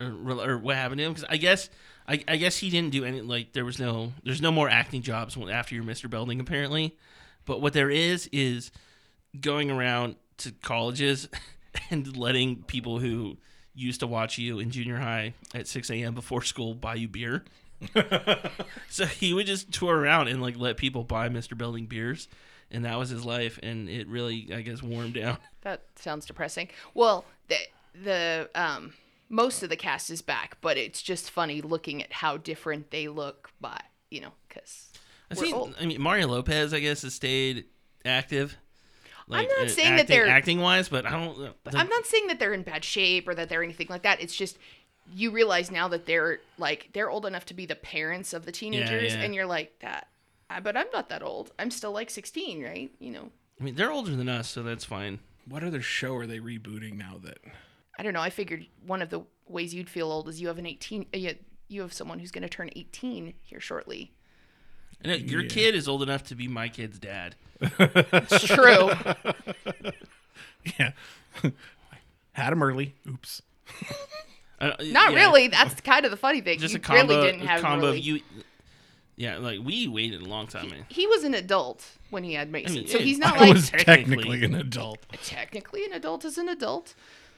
[0.00, 1.12] or, or what happened to him?
[1.12, 1.68] Because I guess
[2.06, 3.20] I, I guess he didn't do any.
[3.20, 6.08] Like there was no there's no more acting jobs after you're Mr.
[6.08, 6.96] Belding apparently.
[7.44, 8.70] But what there is is
[9.40, 11.28] going around to colleges
[11.90, 13.36] and letting people who
[13.74, 16.14] used to watch you in junior high at 6 a.m.
[16.14, 17.44] before school buy you beer.
[18.88, 21.56] so he would just tour around and like let people buy Mr.
[21.56, 22.28] Belding beers,
[22.72, 23.58] and that was his life.
[23.62, 25.38] And it really, I guess, wore him down.
[25.62, 26.70] That sounds depressing.
[26.92, 27.54] Well, the
[28.02, 28.94] the um
[29.28, 33.06] most of the cast is back, but it's just funny looking at how different they
[33.06, 33.80] look by,
[34.10, 34.90] you know, cuz
[35.30, 35.54] I see.
[35.80, 37.66] I mean, Mario Lopez, I guess, has stayed
[38.04, 38.56] active.
[39.28, 41.38] Like, I'm not saying that they're- acting wise, but I don't.
[41.38, 44.02] uh, Like, I'm not saying that they're in bad shape or that they're anything like
[44.02, 44.20] that.
[44.20, 44.58] It's just
[45.12, 48.52] you realize now that they're like they're old enough to be the parents of the
[48.52, 49.20] teenagers yeah.
[49.20, 50.11] and you're like that "Ah,
[50.60, 51.52] but I'm not that old.
[51.58, 52.90] I'm still like 16, right?
[52.98, 53.30] You know.
[53.60, 55.20] I mean, they're older than us, so that's fine.
[55.48, 57.38] What other show are they rebooting now that?
[57.98, 58.20] I don't know.
[58.20, 61.18] I figured one of the ways you'd feel old is you have an 18 uh,
[61.18, 61.34] you,
[61.68, 64.12] you have someone who's going to turn 18 here shortly.
[65.04, 67.34] I know, your kid is old enough to be my kid's dad.
[67.60, 68.90] It's true.
[70.78, 70.92] Yeah,
[72.32, 72.94] had him early.
[73.08, 73.42] Oops.
[74.60, 75.48] Uh, Not yeah, really.
[75.48, 76.60] That's kind of the funny thing.
[76.60, 77.14] Just you a combo.
[77.14, 77.98] really didn't a have combo really.
[77.98, 78.20] of you.
[79.16, 80.70] Yeah, like we waited a long time.
[80.70, 80.86] Man.
[80.88, 83.54] He was an adult when he had Mason, mean, so yeah, he's not I like
[83.54, 84.98] was technically- technically an adult.
[85.24, 86.94] technically an adult is an adult.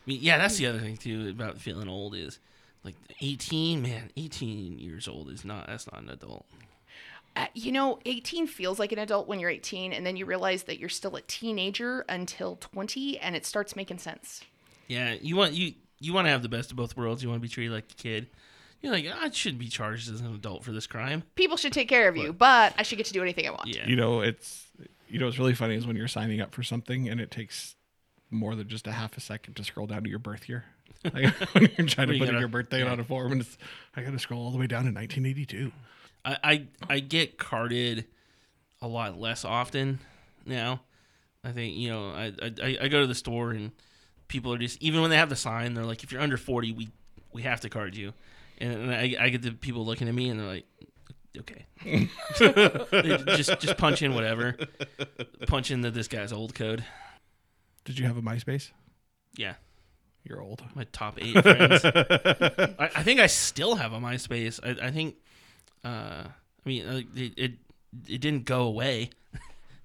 [0.06, 2.38] I mean, yeah, that's the other thing too about feeling old is
[2.84, 3.82] like 18.
[3.82, 5.66] Man, 18 years old is not.
[5.66, 6.46] That's not an adult.
[7.36, 10.64] Uh, you know, 18 feels like an adult when you're 18, and then you realize
[10.64, 14.42] that you're still a teenager until 20, and it starts making sense.
[14.86, 17.22] Yeah, you want you you want to have the best of both worlds.
[17.22, 18.28] You want to be treated like a kid.
[18.84, 21.22] You're like, I shouldn't be charged as an adult for this crime.
[21.36, 23.66] People should take care of you, but I should get to do anything I want.
[23.66, 23.86] Yeah.
[23.88, 24.66] You know, it's
[25.08, 27.76] you know what's really funny is when you're signing up for something and it takes
[28.30, 30.66] more than just a half a second to scroll down to your birth year.
[31.14, 33.40] Like when you're trying to you put in gotta- your birthday on a form, and
[33.40, 33.56] it's
[33.96, 35.72] I got to scroll all the way down to 1982.
[36.26, 38.04] I, I I get carded
[38.82, 40.00] a lot less often
[40.44, 40.82] now.
[41.42, 43.72] I think you know I, I I go to the store and
[44.28, 46.70] people are just even when they have the sign they're like if you're under forty
[46.72, 46.88] we
[47.32, 48.12] we have to card you,
[48.58, 50.66] and, and I, I get the people looking at me and they're like
[51.38, 51.66] okay
[53.36, 54.56] just just punch in whatever
[55.46, 56.84] punch in the this guy's old code
[57.84, 58.70] Did you have a MySpace?
[59.36, 59.54] yeah
[60.22, 60.62] You're old.
[60.74, 65.16] my top eight friends I, I think I still have a MySpace I, I think
[65.84, 67.52] uh I mean uh, it, it
[68.08, 69.10] it didn't go away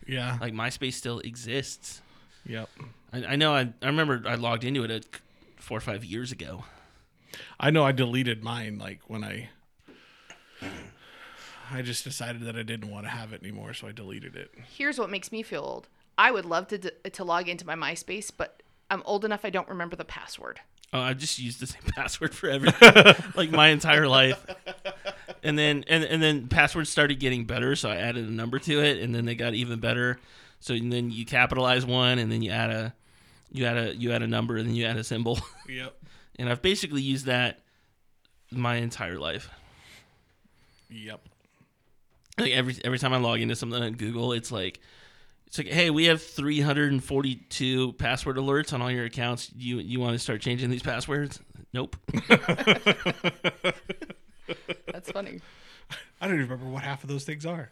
[0.08, 0.38] Yeah.
[0.42, 2.02] like MySpace still exists.
[2.48, 2.68] Yep.
[3.14, 3.54] I, I know.
[3.54, 5.06] I, I remember I logged into it at
[5.58, 6.64] four or five years ago.
[7.60, 9.50] I know I deleted mine like when I
[11.72, 14.52] I just decided that I didn't want to have it anymore, so I deleted it.
[14.76, 15.88] Here's what makes me feel old.
[16.18, 19.50] I would love to d- to log into my MySpace, but I'm old enough I
[19.50, 20.60] don't remember the password.
[20.92, 22.92] Oh, I just used the same password for everything,
[23.36, 24.44] like my entire life.
[25.44, 28.84] And then and and then passwords started getting better, so I added a number to
[28.84, 30.20] it, and then they got even better.
[30.60, 32.94] So and then you capitalize one, and then you add a
[33.52, 35.40] you add a you add a number, and then you add a symbol.
[35.70, 35.96] Yep.
[36.40, 37.60] And I've basically used that
[38.50, 39.50] my entire life.
[40.90, 41.20] Yep.
[42.40, 44.80] like every every time I log into something on Google, it's like
[45.46, 49.52] it's like, hey, we have 342 password alerts on all your accounts.
[49.56, 51.40] You you want to start changing these passwords?
[51.74, 51.98] Nope.
[54.92, 55.42] That's funny.
[56.22, 57.70] I don't even remember what half of those things are.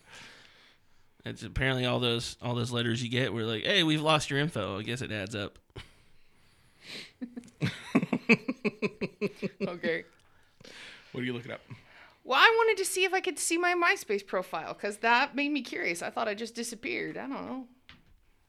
[1.26, 4.40] It's apparently all those all those letters you get were like, hey, we've lost your
[4.40, 4.78] info.
[4.78, 5.58] I guess it adds up.
[9.68, 10.04] Okay.
[11.12, 11.62] What are you looking up?
[12.24, 15.50] Well, I wanted to see if I could see my MySpace profile because that made
[15.52, 16.02] me curious.
[16.02, 17.18] I thought I just disappeared.
[17.18, 17.68] I don't know.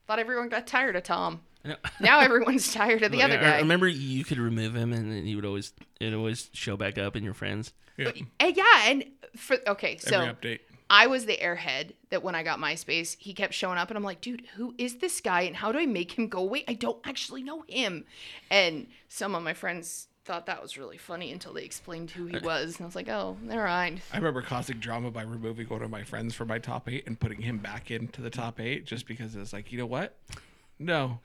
[0.07, 1.43] Thought everyone got tired of Tom.
[1.65, 1.77] I.
[2.01, 3.59] Now everyone's tired of the other I- I guy.
[3.59, 7.15] remember you could remove him, and then he would always it always show back up
[7.17, 7.73] in your friends.
[7.97, 8.17] Yep.
[8.17, 9.05] And eh, yeah, and
[9.37, 10.61] for okay, so Every update.
[10.91, 14.05] I was the airhead that when I got MySpace, he kept showing up, and I'm
[14.05, 16.65] like, dude, who is this guy, and how do I make him go away?
[16.67, 18.05] I don't actually know him.
[18.51, 22.39] And some of my friends thought that was really funny until they explained who he
[22.43, 24.01] was, and I was like, oh, never mind.
[24.13, 27.19] I remember causing drama by removing one of my friends from my top eight and
[27.19, 30.17] putting him back into the top eight just because it's like, you know what?
[30.79, 31.21] No,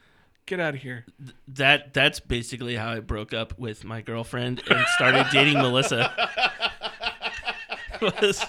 [0.45, 1.05] get out of here.
[1.47, 6.11] That that's basically how I broke up with my girlfriend and started dating Melissa.
[8.21, 8.45] was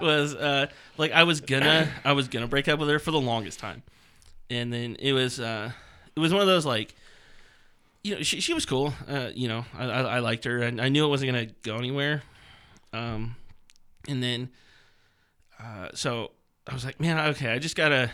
[0.00, 0.66] was uh
[0.98, 3.82] like I was gonna I was gonna break up with her for the longest time,
[4.50, 5.72] and then it was uh
[6.14, 6.94] it was one of those like
[8.02, 8.94] you know she she was cool.
[9.08, 10.62] Uh you know I I, I liked her.
[10.62, 12.22] And I knew it wasn't gonna go anywhere,
[12.92, 13.36] um
[14.08, 14.50] and then
[15.60, 16.32] uh so
[16.66, 18.10] I was like man okay I just gotta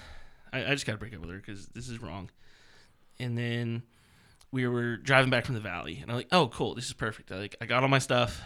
[0.52, 2.30] I, I just gotta break up with her because this is wrong,
[3.18, 3.82] and then
[4.52, 7.30] we were driving back from the valley, and I'm like, oh, cool, this is perfect.
[7.30, 8.42] I like, I got all my stuff.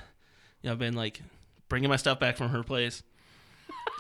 [0.60, 1.22] You know, I've been like
[1.68, 3.02] bringing my stuff back from her place.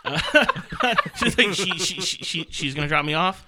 [0.06, 0.20] Uh,
[1.16, 3.46] she's like, she, she, she, she, she's gonna drop me off,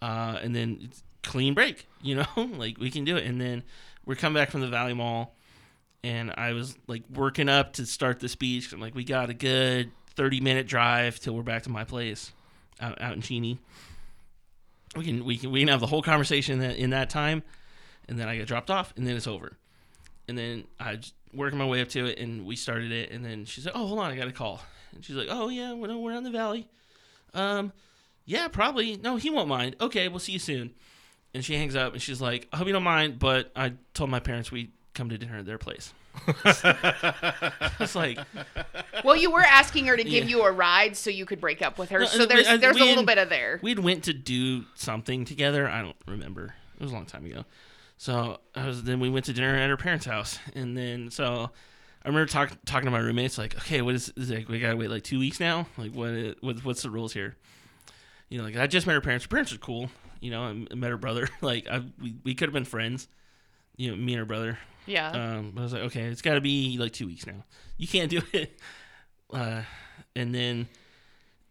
[0.00, 0.88] uh, and then
[1.24, 1.88] clean break.
[2.00, 3.26] You know, like we can do it.
[3.26, 3.64] And then
[4.04, 5.34] we're coming back from the Valley Mall,
[6.04, 8.72] and I was like working up to start the speech.
[8.72, 12.32] I'm like, we got a good 30 minute drive till we're back to my place
[12.80, 13.58] out, out in Cheney.
[14.96, 17.42] We can we can we can have the whole conversation in that, in that time,
[18.08, 19.56] and then I get dropped off, and then it's over.
[20.26, 23.24] And then I just working my way up to it, and we started it, and
[23.24, 24.60] then she said, "Oh, hold on, I got a call."
[24.94, 26.66] And she's like, "Oh yeah, we're we're on the valley."
[27.34, 27.72] Um,
[28.24, 28.96] yeah, probably.
[28.96, 29.76] No, he won't mind.
[29.80, 30.72] Okay, we'll see you soon.
[31.32, 34.10] And she hangs up, and she's like, "I hope you don't mind, but I told
[34.10, 35.92] my parents we come to dinner at their place."
[36.44, 38.18] I was like,
[39.04, 40.36] Well, you were asking her to give Yeah.
[40.38, 42.74] you a ride so you could break up with her, No, so there's I- there's
[42.76, 43.60] a little didn't- bit of there.
[43.62, 45.68] we'd went to do something together.
[45.68, 46.54] I don't remember.
[46.78, 47.44] It was a long time ago.
[48.00, 51.50] So I was then we went to dinner at her parents' house, and then so
[52.02, 54.48] I remember talk, talking to my roommates like, okay, what is, is it, like?
[54.48, 55.66] We gotta wait like two weeks now.
[55.76, 57.36] Like what, what what's the rules here?
[58.30, 59.26] You know, like I just met her parents.
[59.26, 59.90] Her parents are cool.
[60.18, 61.28] You know, I met her brother.
[61.42, 63.06] Like I we, we could have been friends.
[63.76, 64.58] You know, me and her brother.
[64.86, 65.10] Yeah.
[65.10, 67.44] Um, but I was like, okay, it's got to be like two weeks now.
[67.76, 68.58] You can't do it.
[69.32, 69.62] Uh,
[70.16, 70.66] and then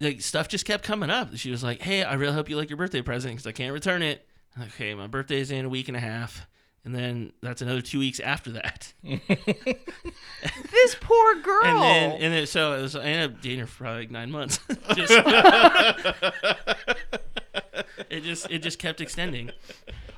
[0.02, 1.30] like stuff just kept coming up.
[1.38, 3.72] She was like, hey, I really hope you like your birthday present because I can't
[3.72, 4.29] return it.
[4.56, 6.48] I'm like, okay, my birthday's in a week and a half,
[6.84, 8.94] and then that's another two weeks after that.
[9.04, 11.64] this poor girl.
[11.66, 14.12] And then and then so it was, I ended up dating her for probably like
[14.12, 14.60] nine months.
[14.96, 15.14] just,
[18.10, 19.52] it just it just kept extending.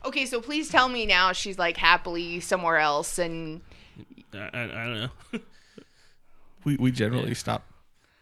[0.06, 3.62] okay, so please tell me now she's like happily somewhere else and
[4.34, 5.10] I, I, I don't know.
[6.64, 7.64] We, we generally stop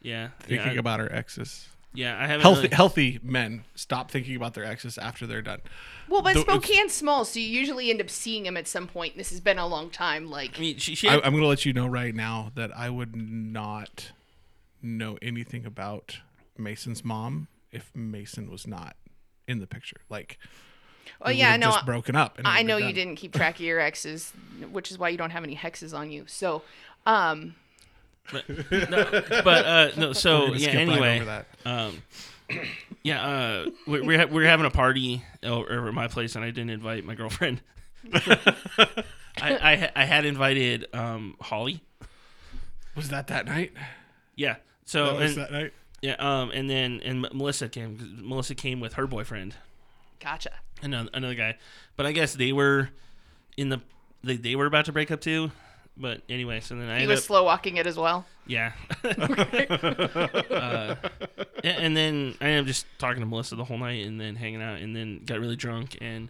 [0.01, 1.67] Yeah, thinking yeah, about our exes.
[1.93, 2.41] Yeah, I haven't.
[2.41, 5.61] Healthy really- healthy men stop thinking about their exes after they're done.
[6.07, 9.17] Well, but The- Spokane's small, so you usually end up seeing him at some point.
[9.17, 10.29] This has been a long time.
[10.29, 12.51] Like, I mean, she, she I, had, I'm going to let you know right now
[12.55, 14.11] that I would not
[14.81, 16.19] know anything about
[16.57, 18.95] Mason's mom if Mason was not
[19.47, 19.97] in the picture.
[20.09, 20.37] Like,
[21.21, 22.37] oh we yeah, would've no, just broken up.
[22.37, 24.31] and I know you didn't keep track of your exes,
[24.71, 26.25] which is why you don't have any hexes on you.
[26.27, 26.61] So,
[27.05, 27.55] um,
[28.31, 30.13] but, no, but uh, no.
[30.13, 30.57] So yeah.
[30.57, 31.45] skip right Anyway, that.
[31.65, 32.01] um,
[33.03, 33.25] yeah.
[33.27, 36.69] Uh, we, we're ha- we're having a party over at my place, and I didn't
[36.71, 37.61] invite my girlfriend.
[38.13, 38.91] I,
[39.41, 41.81] I I had invited um Holly.
[42.95, 43.71] Was that that night?
[44.35, 44.55] Yeah.
[44.85, 45.73] So That was and, that night.
[46.01, 46.15] yeah.
[46.19, 46.51] Um.
[46.51, 47.97] And then and M- Melissa came.
[47.97, 49.55] 'cause Melissa came with her boyfriend.
[50.19, 50.51] gotcha.
[50.81, 51.57] another, another guy.
[51.95, 52.89] But I guess they were
[53.57, 53.81] in the
[54.23, 55.51] they, they were about to break up too.
[55.97, 58.25] But anyway, so then I He was up, slow walking it as well.
[58.47, 58.71] yeah.
[59.03, 60.95] uh,
[61.63, 64.61] and then I ended up just talking to Melissa the whole night and then hanging
[64.61, 66.29] out and then got really drunk and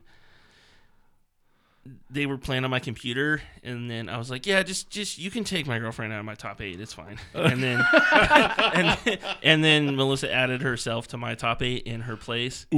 [2.10, 5.32] they were playing on my computer and then I was like, yeah, just just you
[5.32, 7.18] can take my girlfriend out of my top eight, it's fine.
[7.34, 8.98] And then and,
[9.42, 12.66] and then Melissa added herself to my top eight in her place.
[12.74, 12.78] Ooh.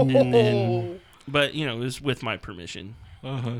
[0.00, 2.96] And then but you know, it was with my permission.
[3.22, 3.52] Uh-huh.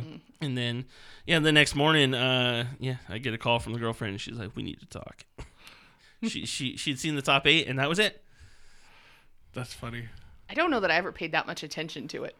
[0.44, 0.84] And then,
[1.26, 4.36] yeah, the next morning, uh, yeah, I get a call from the girlfriend, and she's
[4.36, 5.24] like, "We need to talk."
[6.28, 8.22] she she she'd seen the top eight, and that was it.
[9.54, 10.08] That's funny.
[10.48, 12.36] I don't know that I ever paid that much attention to it.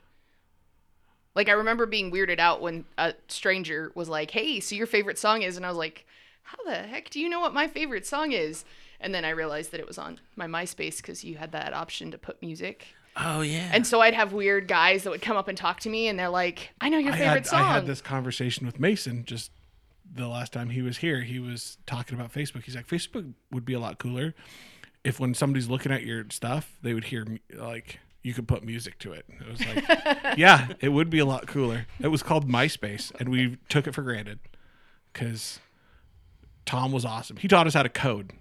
[1.35, 5.19] Like I remember being weirded out when a stranger was like, "Hey, so your favorite
[5.19, 6.07] song is?" and I was like,
[6.43, 8.65] "How the heck do you know what my favorite song is?"
[9.01, 12.11] And then I realized that it was on my MySpace because you had that option
[12.11, 12.89] to put music.
[13.17, 13.71] Oh yeah.
[13.73, 16.19] And so I'd have weird guys that would come up and talk to me, and
[16.19, 19.25] they're like, "I know your I favorite had, song." I had this conversation with Mason
[19.25, 19.51] just
[20.13, 21.23] the last time he was here.
[21.23, 22.65] He was talking about Facebook.
[22.65, 24.35] He's like, Facebook would be a lot cooler
[25.05, 28.99] if when somebody's looking at your stuff, they would hear like you could put music
[29.01, 29.27] to it.
[29.29, 31.87] It was like, yeah, it would be a lot cooler.
[32.01, 34.39] It was called MySpace, and we took it for granted
[35.13, 35.61] because
[36.65, 37.37] Tom was awesome.
[37.37, 38.33] He taught us how to code.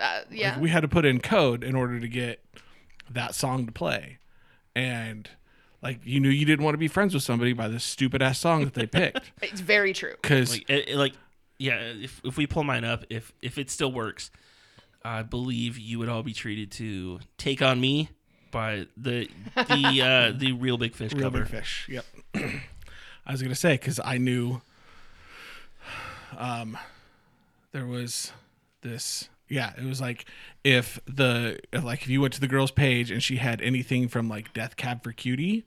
[0.00, 0.54] Uh, yeah.
[0.54, 2.44] Like, we had to put in code in order to get
[3.14, 4.18] that song to play.
[4.74, 5.28] And
[5.82, 8.38] like you knew you didn't want to be friends with somebody by this stupid ass
[8.38, 9.32] song that they picked.
[9.42, 10.14] it's very true.
[10.22, 11.12] Cuz like it, it- like
[11.58, 14.30] yeah, if if we pull mine up, if if it still works,
[15.04, 18.08] I believe you would all be treated to "Take on Me"
[18.50, 20.02] by the the
[20.34, 21.40] uh, the Reel Big Fish real cover.
[21.40, 21.86] big fish.
[21.88, 22.04] Yep.
[22.34, 24.60] I was going to say cuz I knew
[26.36, 26.76] um
[27.72, 28.32] there was
[28.82, 30.24] this yeah, it was like
[30.64, 34.08] if the if, like if you went to the girl's page and she had anything
[34.08, 35.66] from like Death Cab for Cutie,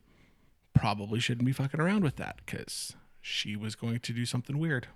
[0.74, 4.88] probably shouldn't be fucking around with that cuz she was going to do something weird.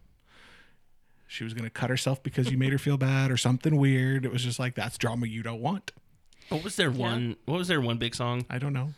[1.27, 4.25] She was going to cut herself because you made her feel bad or something weird.
[4.25, 5.91] It was just like that's drama you don't want.
[6.49, 7.35] What was their one?
[7.45, 8.47] What was their one big song?
[8.49, 8.93] I don't know.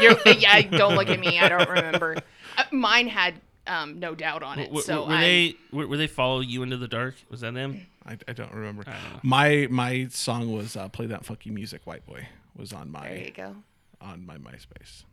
[0.00, 1.38] You're, yeah, don't look at me.
[1.38, 2.16] I don't remember.
[2.56, 3.34] Uh, mine had
[3.68, 4.64] um, No Doubt on it.
[4.66, 7.14] W- so were I, they were, were they follow you into the dark?
[7.30, 7.86] Was that them?
[8.06, 8.84] I, I don't remember.
[8.86, 9.24] I don't.
[9.24, 12.26] My my song was uh, "Play That Funky Music, White Boy"
[12.56, 13.56] was on my There you my go.
[14.00, 15.04] on my MySpace.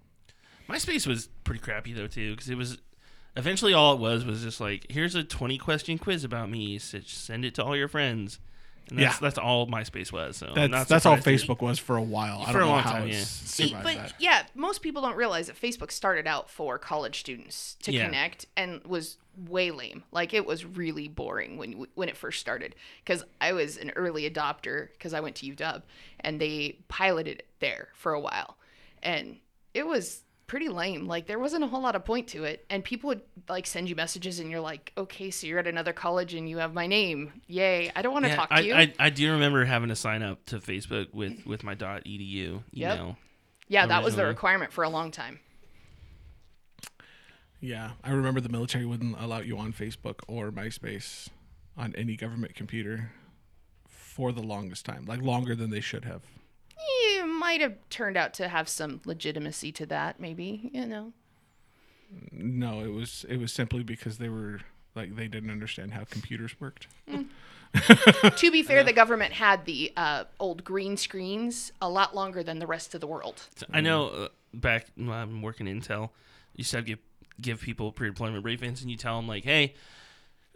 [0.69, 2.79] MySpace was pretty crappy though too, because it was
[3.35, 6.79] eventually all it was was just like, here's a twenty question quiz about me.
[6.79, 8.39] So send it to all your friends.
[8.89, 9.19] And that's, Yeah.
[9.21, 10.37] that's all MySpace was.
[10.37, 12.41] So That's that's all Facebook was for a while.
[12.45, 13.21] I For don't a know long how time, yeah.
[13.23, 14.13] See, but that.
[14.19, 18.05] yeah, most people don't realize that Facebook started out for college students to Yeah.
[18.05, 19.17] connect and was
[19.49, 20.03] way lame.
[20.11, 24.29] Like it was really boring when when it first started because I was an early
[24.29, 25.81] adopter because I went to UW
[26.21, 28.57] and they piloted it there for a while,
[29.01, 29.37] and
[29.73, 31.07] it was pretty lame.
[31.07, 33.89] Like there wasn't a whole lot of point to it, and people would like send
[33.89, 36.87] you messages and you're like, okay, so you're at another college and you have my
[36.87, 37.91] name, yay!
[37.95, 38.73] I don't want to Yeah, talk I, to you.
[38.75, 42.93] I, I do remember having to sign up to Facebook with with my .edu Yep.
[42.95, 43.17] email.
[43.67, 45.39] yeah, that was the requirement for a long time.
[47.59, 51.29] yeah, I remember the military wouldn't allow you on Facebook or MySpace
[51.77, 53.11] on any government computer
[53.87, 56.21] for the longest time, like longer than they should have.
[56.77, 61.13] It might have turned out to have some legitimacy to that maybe you know?
[62.31, 64.61] No, it was it was simply because they were
[64.95, 66.87] like they didn't understand how computers worked.
[68.37, 72.59] to be fair the government had the uh, old green screens a lot longer than
[72.59, 73.43] the rest of the world.
[73.73, 76.09] I know uh, back when I'm working Intel,
[76.53, 76.99] you used to give
[77.41, 79.73] give people pre-deployment briefings, and you tell them like, "Hey,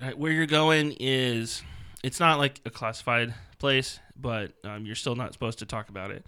[0.02, 1.62] uh, where you're going is
[2.04, 6.12] it's not like a classified place, but um, you're still not supposed to talk about
[6.12, 6.26] it."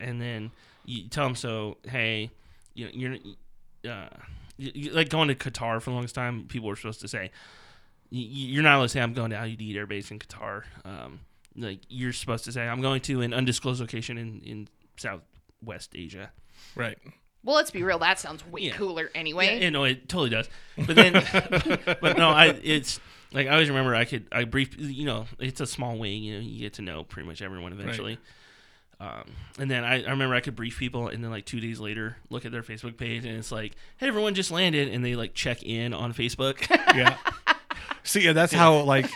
[0.00, 0.50] And then
[0.84, 2.30] you tell them, "So, hey,
[2.74, 4.08] you know, you're uh,
[4.56, 6.44] you, you- like going to Qatar for the longest time.
[6.48, 7.30] People were supposed to say."
[8.12, 10.18] y- y- You're not allowed to say I'm going to Al Udeid Air Base in
[10.18, 10.62] Qatar.
[10.84, 11.20] Um,
[11.56, 16.30] like you're supposed to say, "I'm going to an undisclosed location in in Southwest Asia."
[16.74, 16.98] Right.
[17.46, 18.00] Well, let's be real.
[18.00, 18.72] That sounds way Yeah.
[18.72, 19.58] cooler anyway.
[19.58, 20.48] Yeah, you know, it totally does.
[20.76, 21.12] But then,
[22.00, 22.98] but no, I it's
[23.32, 26.34] like I always remember I could I brief you know it's a small wing you
[26.34, 28.18] know you get to know pretty much everyone eventually.
[28.98, 29.24] Um,
[29.58, 32.16] and then I, I remember I could brief people, and then like two days later,
[32.30, 35.34] look at their Facebook page, and it's like, "Hey, everyone just landed," and they like
[35.34, 36.66] check in on Facebook.
[36.96, 37.16] yeah.
[38.04, 39.08] See, yeah, that's how like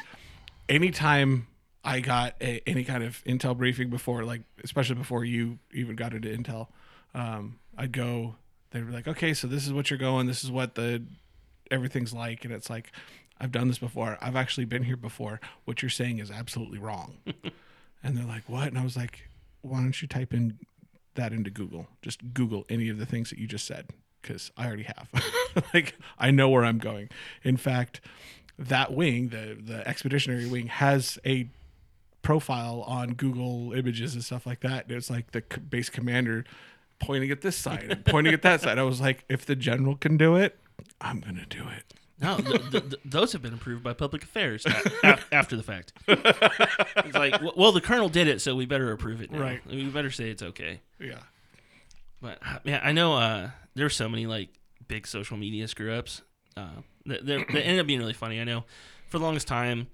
[0.69, 1.47] anytime
[1.83, 6.13] I got a, any kind of intel briefing before, like especially before you even got
[6.13, 6.69] into intel,
[7.15, 8.37] um, I'd go.
[8.71, 10.27] They were like, "Okay, so this is what you're going.
[10.27, 11.03] This is what the
[11.71, 12.93] everything's like," and it's like,
[13.41, 14.19] "I've done this before.
[14.21, 15.41] I've actually been here before.
[15.65, 17.19] What you're saying is absolutely wrong."
[18.03, 19.29] and they're like, "What?" And I was like,
[19.63, 20.59] "Why don't you type in
[21.15, 21.89] that into Google?
[22.03, 23.89] Just Google any of the things that you just said."
[24.23, 25.09] Because I already have.
[25.75, 27.09] like I know where I'm going.
[27.43, 28.01] In fact,
[28.59, 31.49] that wing, the the expeditionary wing, has a
[32.23, 34.87] profile on Google Images and stuff like that.
[34.87, 36.45] And it's like the base commander
[37.01, 38.79] pointing at this side and pointing at that side.
[38.79, 40.59] I was like, if the general can do it,
[41.01, 41.95] I'm gonna do it.
[42.23, 45.95] No, th- th- th- those have been approved by public affairs a- after the fact.
[46.07, 49.31] It's like, well, the colonel did it, so we better approve it.
[49.31, 49.41] Now.
[49.41, 49.61] Right.
[49.67, 50.83] We better say it's okay.
[50.99, 51.21] Yeah.
[52.21, 54.51] But yeah, I know uh, there's so many like
[54.87, 56.21] big social media screw ups.
[56.57, 56.69] Uh,
[57.07, 58.39] that, that that ended up being really funny.
[58.41, 58.65] I know
[59.09, 59.87] for the longest time,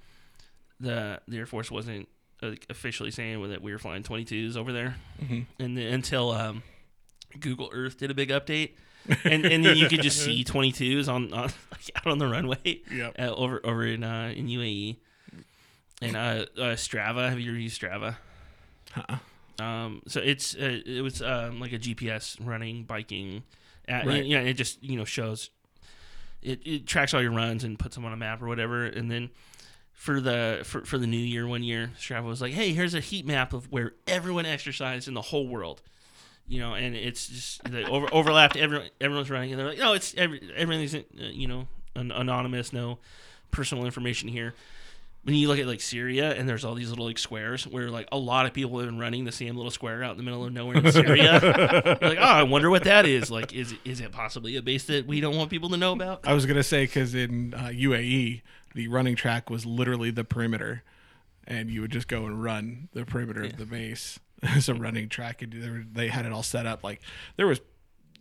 [0.80, 2.09] the the Air Force wasn't
[2.42, 5.46] like, officially saying that we were flying 22s over there, Mhm.
[5.61, 6.62] and then, until um,
[7.41, 8.72] Google Earth did a big update,
[9.24, 12.80] and and then you could just see 22s on, on like, out on the runway
[12.91, 13.16] Yep.
[13.18, 14.97] uh, over over in uh, in UAE.
[16.03, 18.16] And uh, uh, Strava, have you ever used Strava?
[18.97, 19.62] Uh-uh.
[19.64, 23.43] Um, so it's uh, it was um, like a GPS running biking,
[23.89, 24.24] uh, Right.
[24.26, 24.41] yeah.
[24.41, 25.49] It just you know shows
[26.43, 28.84] it, it tracks all your runs and puts them on a map or whatever.
[28.84, 29.30] And then
[29.95, 33.01] for the for, for the new year, one year, Strava was like, hey, here's a
[33.01, 35.80] heat map of where everyone exercised in the whole world.
[36.49, 38.57] You know, and it's just they over, overlapped.
[38.57, 42.72] Everyone everyone's running, and they're like, no, it's every, everything's uh, you know an, anonymous,
[42.72, 42.99] no
[43.51, 44.55] personal information here
[45.26, 48.07] when you look at like Syria and there's all these little like squares where like
[48.12, 50.44] a lot of people have been running the same little square out in the middle
[50.44, 51.40] of nowhere in Syria.
[52.01, 53.28] You're like, oh, I wonder what that is.
[53.28, 55.92] Like, is it, is it possibly a base that we don't want people to know
[55.92, 56.20] about?
[56.28, 58.42] I was gonna say because in uh, UAE,
[58.76, 60.84] the running track was literally the perimeter,
[61.44, 65.09] and you would just go and run the perimeter of the base as a running
[65.09, 66.82] track, and they, were, they had it all set up.
[66.84, 67.01] Like
[67.37, 67.61] there was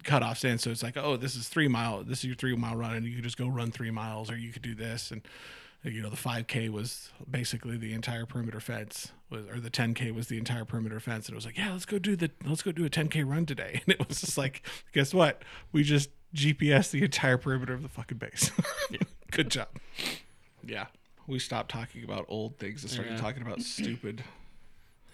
[0.04, 2.76] cutoffs in, so it's like, oh, this is three mile, this is your three mile
[2.76, 5.22] run, and you could just go run three miles, or you could do this, and
[5.84, 10.28] you know the 5k was basically the entire perimeter fence was, or the 10k was
[10.30, 11.28] the entire perimeter fence.
[11.28, 13.46] And it was like yeah let's go do the let's go do a 10k run
[13.46, 13.82] today.
[13.86, 14.64] And it was just like
[14.94, 15.44] guess what?
[15.72, 18.50] We just gps the entire perimeter of the fucking base.
[19.32, 19.68] Good job.
[20.66, 20.88] Yeah.
[21.28, 23.18] We stopped talking about old things and started Yeah.
[23.22, 24.24] talking about stupid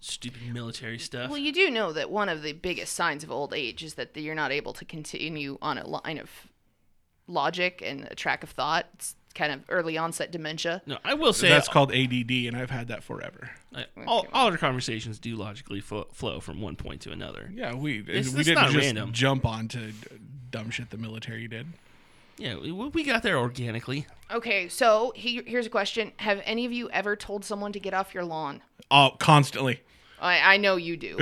[0.00, 1.28] Stupid military stuff.
[1.30, 4.16] Well, you do know that one of the biggest signs of old age is that
[4.16, 6.30] you're not able to continue on a line of
[7.26, 8.86] logic and a track of thought.
[8.94, 10.82] It's kind of early onset dementia.
[10.86, 14.50] No, I will say that's called ADD and i've had that forever uh, all, all
[14.50, 17.48] our conversations do logically fo- flow from one point to another.
[17.54, 19.12] yeah we It's- we it's didn't not just random.
[19.12, 19.92] jump onto
[20.50, 21.66] dumb shit the military did
[22.38, 24.06] Yeah, we, we got there organically.
[24.30, 27.94] Okay, so he, here's a question: Have any of you ever told someone to get
[27.94, 28.62] off your lawn?
[28.90, 29.80] oh constantly
[30.20, 31.18] I, I know you do.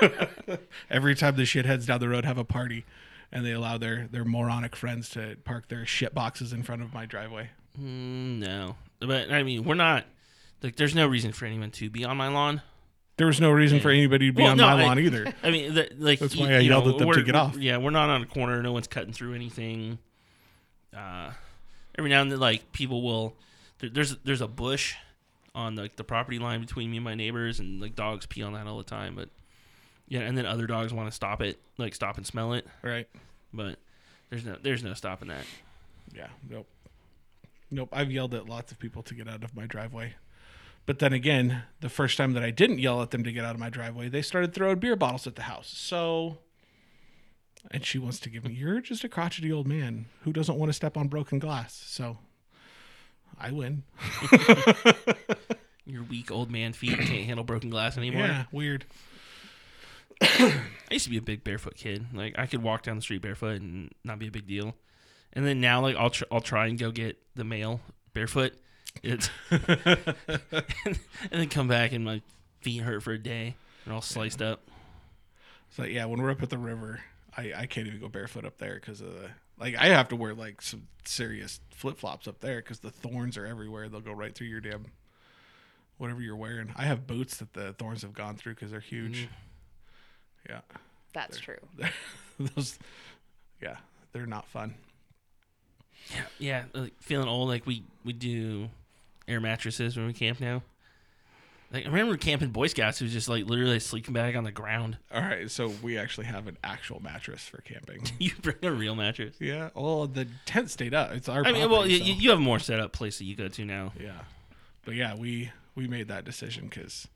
[0.90, 2.84] Every time the shitheads down the road have a party,
[3.32, 6.92] and they allow their their moronic friends to park their shit boxes in front of
[6.94, 7.50] my driveway.
[7.78, 10.04] Mm, no, but I mean, we're not.
[10.62, 12.62] Like, there's no reason for anyone to be on my lawn.
[13.16, 15.32] There was no reason for anybody to be Well, on no, my I- lawn either.
[15.42, 17.22] I mean, the, like That's you- why I you yelled know, at them to we're-
[17.24, 17.56] get off.
[17.56, 18.62] Yeah, we're not on a corner.
[18.62, 19.98] No one's cutting through anything.
[20.96, 21.32] Uh,
[21.96, 23.34] every now and then, like people will.
[23.80, 24.94] There, there's there's a bush
[25.58, 28.52] on like the property line between me and my neighbors, and like dogs pee on
[28.52, 29.16] that all the time.
[29.16, 29.28] But
[30.06, 32.66] yeah, and then other dogs want to stop it, like stop and smell it.
[32.82, 33.08] Right?
[33.52, 33.78] But
[34.30, 35.44] there's no there's no stopping that.
[36.14, 36.28] Yeah.
[36.48, 36.68] Nope.
[37.70, 37.88] Nope.
[37.92, 40.14] I've yelled at lots of people to get out of my driveway.
[40.86, 43.54] But then again, the first time that I didn't yell at them to get out
[43.54, 45.70] of my driveway, they started throwing beer bottles at the house.
[45.76, 46.38] So,
[47.70, 50.70] and she wants to give me, you're just a crotchety old man who doesn't want
[50.70, 51.74] to step on broken glass.
[51.74, 52.16] So,
[53.40, 53.84] I win.
[55.86, 58.26] Your weak old man feet can't handle broken glass anymore.
[58.26, 58.84] Yeah, weird.
[60.20, 62.06] I used to be a big barefoot kid.
[62.12, 64.74] Like I could walk down the street barefoot and not be a big deal.
[65.32, 67.80] And then now, like I'll tr- I'll try and go get the mail
[68.12, 68.54] barefoot.
[69.02, 70.96] It's and
[71.30, 72.22] then come back and my
[72.60, 73.54] feet hurt for a day.
[73.84, 74.68] They're all sliced up.
[75.70, 77.00] So yeah, when we're up at the river,
[77.36, 79.30] I, I can't even go barefoot up there because of the
[79.60, 83.36] like I have to wear like some serious flip flops up there because the thorns
[83.36, 83.88] are everywhere.
[83.88, 84.86] They'll go right through your damn
[85.98, 86.72] whatever you're wearing.
[86.76, 89.24] I have boots that the thorns have gone through because they're huge.
[89.24, 90.48] Mm.
[90.48, 90.60] Yeah,
[91.12, 91.58] That's true.
[92.38, 92.78] those.
[93.60, 93.76] Yeah,
[94.12, 94.74] they're not fun.
[96.38, 97.48] Yeah, like feeling old.
[97.48, 98.68] Like we we do
[99.26, 100.62] air mattresses when we camp now.
[101.70, 103.00] Like I remember camping Boy Scouts.
[103.00, 104.96] It was just like literally a sleeping bag on the ground.
[105.14, 108.02] All right, so we actually have an actual mattress for camping.
[108.18, 109.36] You bring a real mattress.
[109.38, 111.12] yeah, well, the tent stayed up.
[111.12, 111.44] It's our.
[111.44, 113.48] I mean, well, property, you, you have a more set up place that you go
[113.48, 113.92] to now.
[114.00, 114.20] Yeah,
[114.84, 117.06] but yeah, we we made that decision because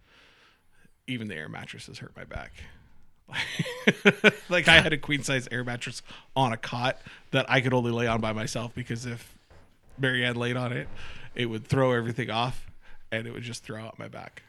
[1.06, 2.52] even the air mattresses hurt my back.
[4.50, 6.02] like I had a queen size air mattress
[6.36, 7.00] on a cot
[7.30, 9.36] that I could only lay on by myself because if
[9.98, 10.88] Marianne laid on it,
[11.34, 12.66] it would throw everything off
[13.12, 14.42] and it would just throw out my back.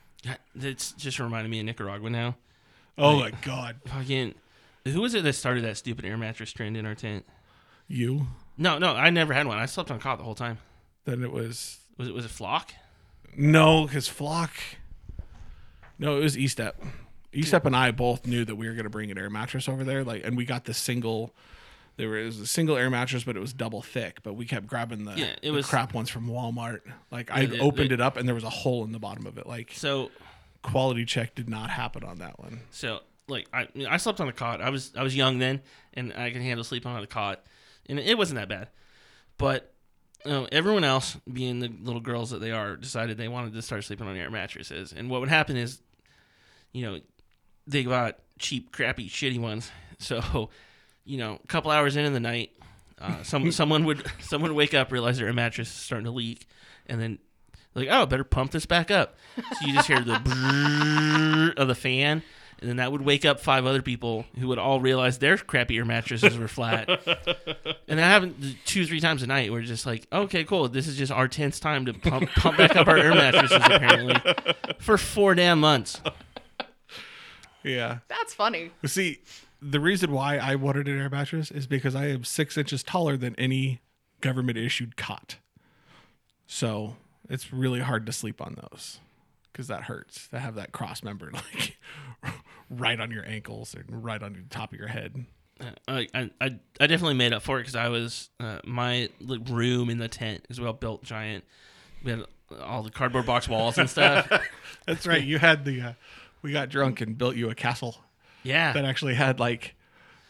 [0.55, 2.37] That's just reminded me of Nicaragua now.
[2.97, 4.33] Oh my god, Fucking,
[4.85, 7.25] who was it that started that stupid air mattress trend in our tent?
[7.87, 8.27] you?
[8.57, 9.57] No, no, I never had one.
[9.57, 10.59] I slept on cot the whole time.
[11.05, 12.73] Then it was Was it was it flock?
[13.35, 14.51] no, because flock.
[15.99, 16.81] No, it was E Step.
[17.33, 19.83] E and I both knew that we were going to bring an air mattress over
[19.83, 21.33] there, like, and we got the single.
[21.95, 24.23] There was a single air mattress, but it was double thick.
[24.23, 26.81] But we kept grabbing the, Yeah, it the was- crap ones from Walmart.
[27.11, 29.45] Like I opened it up and there was a hole in the bottom of it.
[29.47, 30.09] Like So
[30.63, 32.61] quality check did not happen on that one.
[32.71, 34.61] So like I I, slept on a cot.
[34.61, 35.61] I was I was young then,
[35.93, 37.45] and I could handle sleeping on a cot,
[37.87, 38.69] and it wasn't that bad.
[39.37, 39.71] But
[40.25, 43.61] you know, everyone else, being the little girls that they are, decided they wanted to
[43.61, 44.93] start sleeping on air mattresses.
[44.93, 45.81] And what would happen is,
[46.71, 46.99] you know,
[47.67, 49.69] they got cheap, crappy, shitty ones.
[49.99, 50.49] So,
[51.05, 52.51] you know, a couple hours in in the night,
[52.99, 56.47] uh, some someone would someone would wake up, realize their mattress is starting to leak,
[56.87, 57.19] and then
[57.75, 59.15] like, oh, better pump this back up.
[59.35, 62.21] So you just hear the of the fan,
[62.59, 65.85] and then that would wake up five other people who would all realize their crappier
[65.85, 66.87] mattresses were flat.
[67.87, 69.51] and that happened two, three times a night.
[69.51, 70.69] We're just like, okay, cool.
[70.69, 74.15] This is just our tenth time to pump pump back up our air mattresses apparently
[74.79, 75.99] for four damn months.
[77.63, 77.99] Yeah.
[78.07, 78.71] That's funny.
[78.85, 79.19] See,
[79.63, 83.15] the reason why I wanted an air mattress is because I am six inches taller
[83.15, 83.81] than any
[84.21, 85.37] government issued cot.
[86.47, 86.97] So
[87.29, 88.99] it's really hard to sleep on those
[89.51, 91.77] because that hurts to have that cross member like
[92.69, 95.25] right on your ankles and right on the top of your head.
[95.87, 99.89] I, I, I I definitely made up for it because I was uh, my room
[99.89, 101.45] in the tent is well built, giant.
[102.03, 102.25] We had
[102.61, 104.29] all the cardboard box walls and stuff.
[104.87, 105.23] That's right.
[105.23, 105.93] You had the, uh,
[106.41, 107.97] we got drunk and built you a castle
[108.43, 109.75] Yeah, that actually had like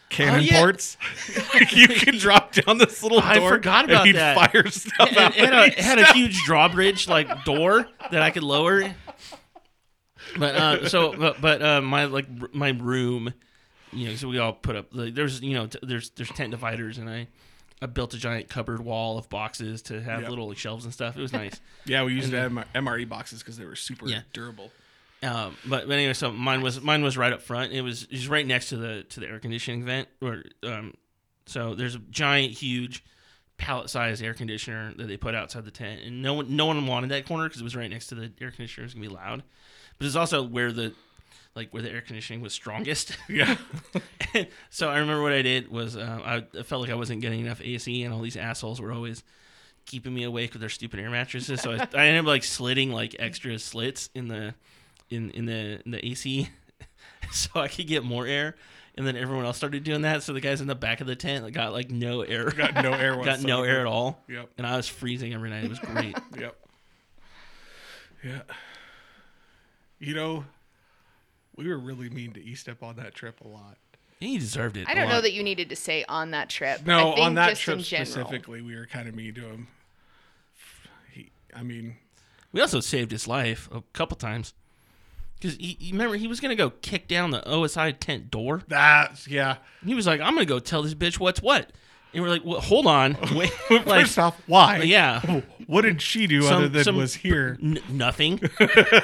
[0.09, 0.59] cannon Oh, yeah.
[0.59, 0.97] ports.
[1.71, 4.35] you could drop down this little I door forgot and about he'd that.
[4.51, 5.35] fire stuff it, out.
[5.37, 8.93] it had, a, it had a huge drawbridge like door that I could lower.
[10.37, 13.33] But uh, so but, but uh, my like r- my room,
[13.91, 16.51] you know, so we all put up like there's you know t- there's there's tent
[16.51, 17.27] dividers and I.
[17.81, 20.29] I built a giant cupboard wall of boxes to have Yep.
[20.29, 21.17] little like, shelves and stuff.
[21.17, 21.59] It was nice.
[21.83, 24.21] Yeah, we used to have MRE boxes because they were super Yeah.
[24.31, 24.71] durable.
[25.23, 27.71] Um, but, but anyway, so mine was mine was right up front.
[27.71, 30.07] It was just right next to the to the air conditioning vent.
[30.21, 30.93] Or um,
[31.45, 33.03] so there's a giant, huge
[33.57, 36.85] pallet sized air conditioner that they put outside the tent, and no one no one
[36.85, 38.83] wanted that corner because it was right next to the air conditioner.
[38.83, 39.43] It was gonna be loud,
[39.97, 40.93] but it's also where the
[41.55, 43.17] like where the air conditioning was strongest.
[43.29, 43.55] Yeah.
[44.69, 47.39] so I remember what I did was uh, I, I felt like I wasn't getting
[47.41, 49.23] enough AC, and all these assholes were always
[49.85, 51.61] keeping me awake with their stupid air mattresses.
[51.61, 54.55] So I, I ended up like slitting like extra slits in the
[55.13, 56.49] in in the in the AC,
[57.31, 58.55] so I could get more air.
[58.95, 60.21] And then everyone else started doing that.
[60.21, 62.93] So the guys in the back of the tent got like no air, Got no
[62.93, 64.19] air got no air at all.
[64.29, 64.49] Yep.
[64.59, 65.63] And I was freezing every night.
[65.63, 66.15] It was great.
[66.39, 66.55] Yep.
[68.23, 68.41] Yeah.
[69.99, 70.45] You know,
[71.55, 73.77] we were really mean to E-Step on that trip a lot.
[74.19, 74.87] he deserved it.
[74.87, 76.81] I don't know that you needed to say on that trip.
[76.81, 79.67] I No, think on that just trip specifically, we were kind of mean to him.
[81.11, 81.97] He, I mean,
[82.51, 84.53] We also saved his life a couple times.
[85.43, 88.61] Because you remember he was gonna go kick down the OSI tent door.
[88.67, 89.57] that's yeah.
[89.85, 91.69] He was like, "I'm gonna go tell this bitch what's what,"
[92.13, 94.77] and we're like, well, "Hold on, wait, like, First off, why?
[94.83, 97.57] yeah, oh, What did she do Some- other than some- was here?
[97.61, 98.39] n- nothing."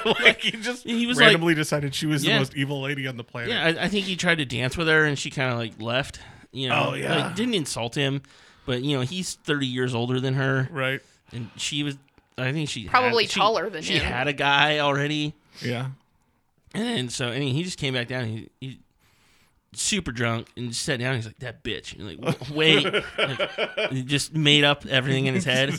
[0.06, 2.34] like he just He was like- randomly decided she was Yeah.
[2.36, 3.50] the most evil lady on the planet.
[3.50, 5.82] Yeah, I, I think he tried to dance with her, and she kind of like
[5.82, 6.20] left.
[6.52, 7.28] You know, Oh, yeah.
[7.28, 8.22] like, didn't insult him,
[8.66, 11.02] but you know, he's 30 years older than her, Right.
[11.32, 11.98] and she was.
[12.38, 14.04] I think she Probably had, she- taller than she him.
[14.06, 15.34] had a guy already.
[15.62, 15.90] Yeah.
[16.74, 18.26] And so, and he just came back down.
[18.26, 18.80] He, he
[19.74, 21.16] super drunk and just sat down.
[21.16, 22.86] He's like, "That bitch." And like, wait,
[23.18, 25.70] like, he just made up everything in his head.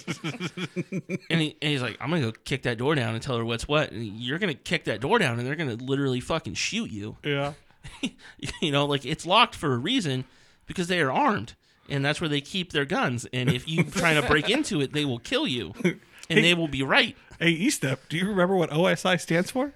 [1.30, 3.44] and, he, and he's like, "I'm gonna go kick that door down and tell her
[3.44, 6.90] what's what." And you're gonna kick that door down, and they're gonna literally fucking shoot
[6.90, 7.16] you.
[7.24, 7.54] Yeah.
[8.60, 10.24] you know, like it's locked for a reason
[10.66, 11.54] because they are armed,
[11.88, 13.26] and that's where they keep their guns.
[13.32, 16.68] And if you trying to break into it, they will kill you, and they will
[16.68, 17.16] be right.
[17.38, 19.72] Hey, ESTEP, do you remember what OSI stands for?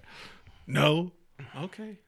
[0.67, 1.13] No.
[1.57, 1.99] Okay.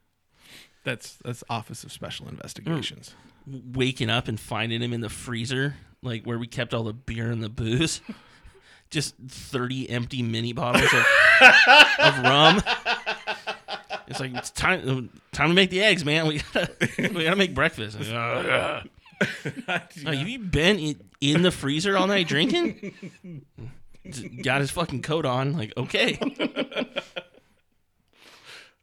[0.84, 3.14] That's that's Office of Special Investigations.
[3.46, 7.30] Waking up and finding him in the freezer, like where we kept all the beer
[7.30, 8.00] and the booze.
[8.90, 11.06] Just thirty empty mini bottles of,
[11.98, 12.62] of rum.
[14.06, 16.28] It's like it's time time to make the eggs, man.
[16.28, 17.98] We gotta we gotta make breakfast.
[17.98, 18.82] Like, "Uh, uh."
[20.06, 22.94] Oh, you been in, in the freezer all night drinking?
[24.42, 25.54] Got his fucking coat on.
[25.54, 26.20] Like, okay.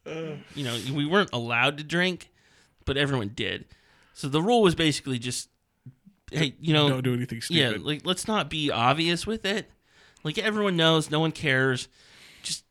[0.06, 2.30] You know, we weren't allowed to drink,
[2.86, 3.66] but everyone did.
[4.14, 5.50] So the rule was basically just,
[6.32, 7.60] hey, you know, Don't do anything stupid.
[7.82, 9.70] yeah, like let's not be obvious with it.
[10.24, 11.88] Like everyone knows, no one cares.
[12.44, 12.64] Just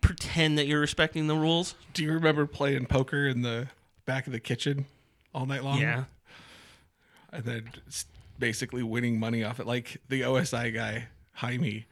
[0.00, 1.74] pretend that you're respecting the rules.
[1.94, 3.68] do you remember playing poker in the
[4.06, 4.86] back of the kitchen
[5.34, 5.80] all night long?
[5.80, 6.04] Yeah.
[7.32, 7.70] and then
[8.38, 9.66] basically winning money off it.
[9.66, 11.86] Like the OSI guy, Jaime,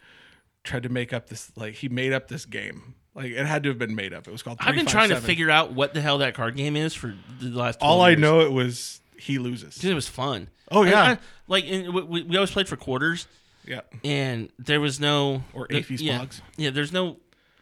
[0.65, 1.51] tried to make up this.
[1.57, 2.95] Like he made up this game.
[3.15, 4.27] Like it had to have been made up.
[4.27, 4.59] It was called.
[4.61, 7.51] I've been trying to figure out what the hell that card game is for the
[7.51, 7.81] last.
[7.81, 8.21] 12 All I years.
[8.21, 9.77] know it was he loses.
[9.77, 10.49] Dude, it was fun.
[10.71, 11.03] Oh, yeah.
[11.03, 13.27] I- I- like we, we always played for quarters,
[13.67, 16.41] Yeah, and there was no or AAFES yeah, blogs.
[16.57, 17.19] Yeah, there's no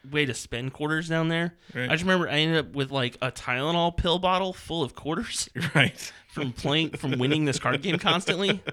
[0.08, 1.54] way to spend quarters down there.
[1.74, 1.88] Right.
[1.90, 5.48] I just remember I ended up with like a Tylenol pill bottle full of quarters
[5.74, 6.12] Right.
[6.28, 8.62] from playing from winning this card game constantly.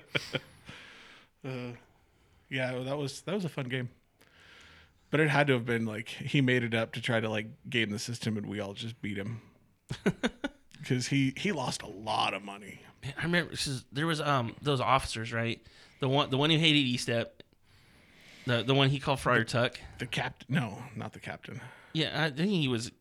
[1.45, 1.71] Uh,
[2.49, 3.89] yeah, well, that was that was a fun game.
[5.09, 7.47] But it had to have been like he made it up to try to like
[7.69, 9.41] game the system, and we all just beat him
[10.79, 12.81] because he he lost a lot of money.
[13.03, 15.61] Man, I remember 'cause there was um those officers right,
[16.01, 17.41] the one the one who hated E step,
[18.45, 19.79] the the one he called Friar Tuck.
[19.99, 21.61] The captain, no, not the captain.
[21.93, 22.91] Yeah, I think he was.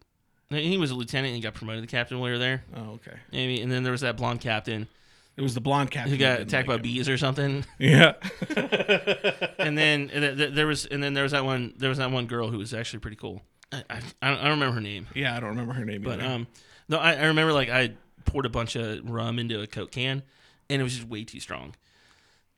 [0.49, 2.63] He was a lieutenant and got promoted to captain while we were there.
[2.77, 3.17] Oh, okay.
[3.33, 4.87] Maybe, and then there was that blonde captain
[5.37, 6.95] It was the blonde captain who got didn't attacked like by him.
[6.95, 7.65] bees or something.
[7.79, 8.15] Yeah.
[9.59, 11.99] and then and th- th- there was and then there was that one there was
[11.99, 13.43] that one girl who was actually pretty cool.
[13.73, 16.03] I I, I don't I don't remember her name, yeah, I don't remember her name
[16.03, 16.33] but either.
[16.33, 16.47] um
[16.89, 17.93] no I, I remember like I
[18.25, 20.23] poured a bunch of rum into a coke can
[20.71, 21.75] and it was just way too strong.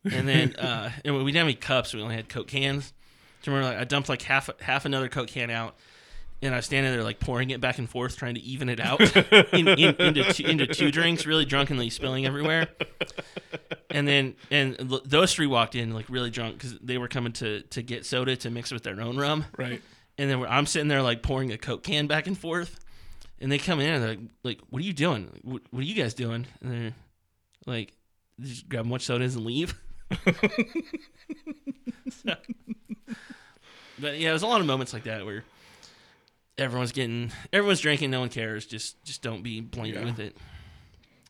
[0.04, 2.92] And then uh and we didn't have any cups, we only had coke cans.
[3.42, 5.76] Do you remember like I dumped like half half another coke can out.
[6.40, 8.78] And I was standing there like pouring it back and forth, trying to even it
[8.78, 9.00] out
[9.52, 12.68] in, in, into two, into two drinks, really drunkenly spilling everywhere.
[13.90, 17.62] And then and those three walked in like really drunk because they were coming to
[17.62, 19.46] to get soda to mix with their own rum.
[19.56, 19.82] right.
[20.16, 22.78] And then I'm sitting there like pouring a coke can back and forth,
[23.40, 25.30] and they come in and they're like, like what are you doing?
[25.42, 26.46] What, what are you guys doing?
[26.60, 26.92] And they're
[27.66, 27.92] like,
[28.38, 29.74] "They just grab much sodas and leave.
[32.10, 32.34] So-
[33.98, 35.44] but yeah, there's a lot of moments like that where
[36.58, 38.66] everyone's getting, everyone's drinking, no one cares.
[38.66, 40.10] Just just don't be blatant Yeah.
[40.10, 40.36] with it.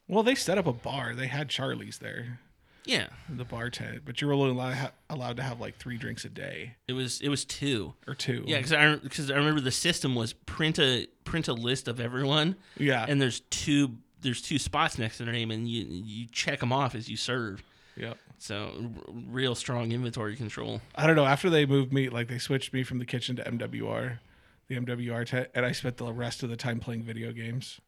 [0.09, 1.15] Well, they set up a bar.
[1.15, 2.41] They had Charlie's there,
[2.87, 5.99] Yeah, the bar tent, but you were only allowed, ha- allowed to have like three
[5.99, 7.93] drinks a day it was it was two.
[8.07, 8.43] or two.
[8.47, 12.01] Yeah, because I because I remember the system was print a print a list of
[12.01, 13.05] everyone, Yeah.
[13.09, 16.73] and there's two there's two spots next to their name, and you you check them
[16.73, 17.63] off as you serve.
[17.97, 18.15] yeah.
[18.41, 20.81] So r- real strong inventory control.
[20.95, 21.25] I don't know.
[21.27, 24.21] After they moved me, like they switched me from the kitchen to MWR,
[24.69, 27.81] the MWR tent, and I spent the rest of the time playing video games.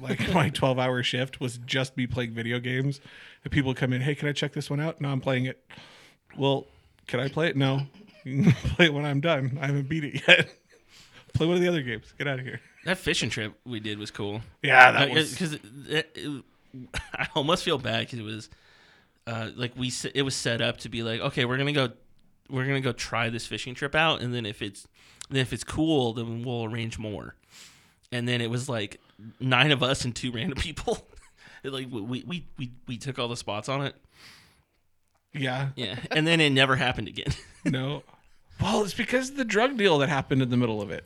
[0.00, 3.00] like my 12 hour shift was just me playing video games.
[3.44, 5.00] And people come in, hey, can I check this one out?
[5.00, 5.64] No, I'm playing it.
[6.36, 6.66] Well,
[7.06, 7.56] can I play it?
[7.56, 7.82] No.
[8.24, 9.56] Play it when I'm done.
[9.60, 10.52] I haven't beat it yet.
[11.32, 12.12] play one of the other games.
[12.18, 12.60] Get out of here.
[12.84, 14.40] That fishing trip we did was cool.
[14.64, 15.30] Yeah, that was.
[15.30, 15.56] because
[17.14, 18.50] I almost feel bad because it was
[19.28, 21.90] uh, like we it was set up to be like okay we're gonna go
[22.50, 24.86] we're gonna go try this fishing trip out and then if it's
[25.30, 27.34] then if it's cool then we'll arrange more
[28.12, 29.00] and then it was like
[29.40, 31.06] nine of us and two random people
[31.62, 33.94] It, like we, we we we took all the spots on it
[35.34, 35.68] Yeah.
[35.76, 37.32] yeah and then it never happened again
[37.64, 38.02] No.
[38.60, 41.04] Well, it's because of the drug deal that happened in the middle of it.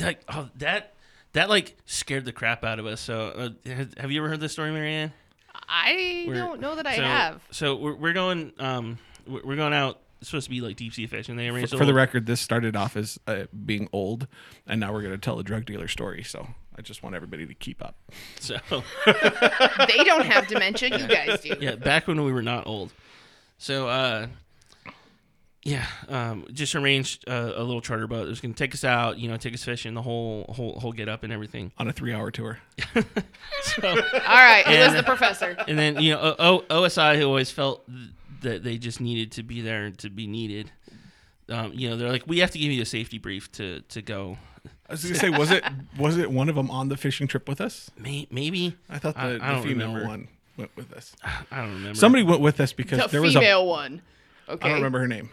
[0.00, 0.94] like oh that
[1.32, 4.40] that like scared the crap out of us so uh, have- have you ever heard
[4.40, 5.12] this story marianne
[5.68, 7.40] I We're- don't know that I so, have.
[7.50, 8.52] So we're, we're going.
[8.58, 9.98] Um, we're we're going out.
[10.20, 11.36] It's supposed to be like deep sea fishing.
[11.36, 14.26] They arranged a For the record, this started off as uh, being old,
[14.66, 16.22] and now we're going to tell a drug dealer story.
[16.22, 16.48] So
[16.78, 17.96] I just want everybody to keep up.
[18.40, 18.56] So
[19.06, 20.98] they don't have dementia.
[20.98, 21.54] You guys do.
[21.60, 22.92] yeah, back when we were not old.
[23.58, 24.28] So uh,
[25.62, 28.26] yeah, um, just arranged a, a little charter boat.
[28.26, 29.18] It was going to take us out.
[29.18, 29.94] You know, take us fishing.
[29.94, 31.72] The whole whole whole get up and everything.
[31.78, 32.58] On a three-hour tour,
[32.94, 35.56] So All right, who was the professor?
[35.66, 38.10] and then you know o- o- OSI who always felt th-
[38.42, 40.70] that they just needed to be there to be needed.
[41.48, 44.02] Um, you know, they're like, we have to give you a safety brief to to
[44.02, 44.38] go.
[44.88, 45.64] I was going to say, was it
[45.98, 47.90] was it one of them on the fishing trip with us?
[47.98, 50.08] May- maybe I thought the, I- I the don't female remember.
[50.08, 51.14] one went with us.
[51.50, 51.94] I don't remember.
[51.98, 53.40] Somebody went with us because The there was a.
[53.40, 54.02] female one.
[54.48, 54.64] Okay.
[54.64, 55.30] I don't remember her name.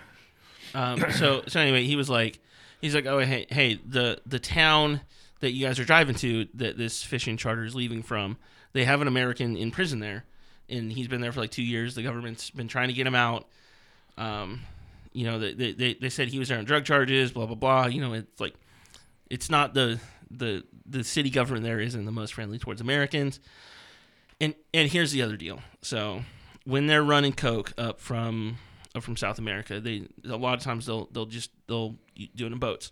[0.76, 2.40] Um, so so anyway, he was like,
[2.82, 5.02] He's like, oh hey hey the the town
[5.40, 8.38] that you guys are driving to that this fishing charter is leaving from,
[8.74, 10.26] they have an American in prison there,
[10.74, 11.96] and he's been there for like two years.
[11.96, 13.48] The government's been trying to get him out.
[14.18, 14.62] Um,
[15.14, 17.86] you know, they they, they said he was there on drug charges, blah blah blah.
[17.86, 18.56] You know, it's like
[19.30, 20.00] it's not the
[20.30, 23.40] the the city government there isn't the most friendly towards Americans.
[24.42, 25.62] And and here's the other deal.
[25.82, 26.24] So
[26.66, 28.58] when they're running coke up from
[28.96, 31.96] up from South America, they a lot of times they'll they'll just they'll
[32.36, 32.92] do it in boats.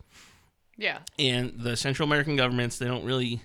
[0.77, 0.99] Yeah.
[1.19, 3.41] And the Central American governments they don't really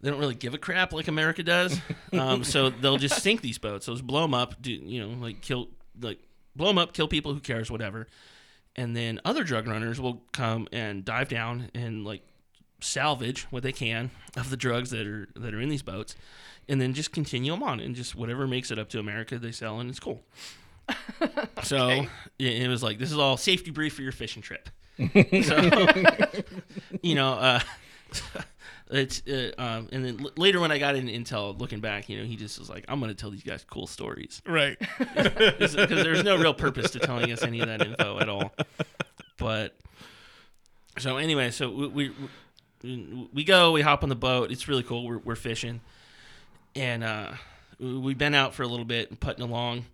[0.00, 1.78] they don't really give a crap like America does.
[2.12, 3.86] Um, so they'll just sink these boats.
[3.86, 4.60] They'll just blow them up.
[4.60, 5.68] Do you know like kill
[6.00, 6.18] like
[6.56, 8.06] blow them up, kill people, who cares, whatever.
[8.76, 12.22] And then other drug runners will come and dive down and like
[12.80, 16.14] salvage what they can of the drugs that are that are in these boats,
[16.68, 19.52] and then just continue them on and just whatever makes it up to America they
[19.52, 20.22] sell and it's cool.
[21.62, 22.06] So
[22.38, 24.70] it, it was like this is all safety brief for your fishing trip.
[24.98, 25.86] so
[27.02, 27.60] you know, uh,
[28.90, 32.18] it's uh, um, and then l- later when I got in intel, looking back, you
[32.18, 34.76] know, he just was like, "I'm going to tell these guys cool stories." Right.
[34.98, 38.52] because there's no real purpose to telling us any of that info at all.
[39.38, 39.76] But
[40.98, 42.10] so anyway, so we
[42.82, 44.50] we, we, go, we hop on the boat.
[44.50, 45.06] It's really cool.
[45.06, 45.80] We're, we're fishing,
[46.74, 47.32] and uh,
[47.78, 49.84] we- we've been out for a little bit and putting along,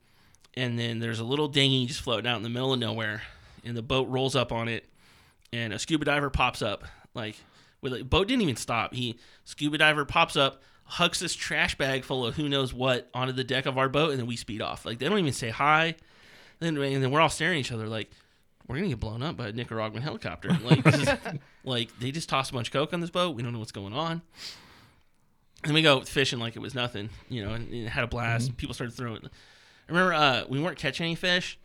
[0.55, 3.23] and then there's a little dinghy just floating out in the middle of nowhere,
[3.65, 4.85] and the boat rolls up on it,
[5.53, 6.85] and a scuba diver pops up
[7.15, 7.37] like.
[7.81, 8.95] With a boat didn't even stop.
[8.95, 13.33] He scuba diver pops up, hucks this trash bag full of who knows what onto
[13.33, 14.85] the deck of our boat, and then we speed off.
[14.85, 15.97] Like they don't even say hi.
[16.59, 18.11] Then and then we're all staring at each other like
[18.67, 20.57] we're gonna get blown up by a Nicaraguan helicopter.
[20.63, 21.09] Like this is,
[21.65, 23.37] like they just tossed a bunch of coke on this boat.
[23.37, 24.23] We don't know what's going on.
[25.65, 28.57] And we go fishing like it was nothing, you know, and, and had a blast.
[28.57, 29.19] People started throwing.
[29.25, 31.59] I remember uh, we weren't catching any fish,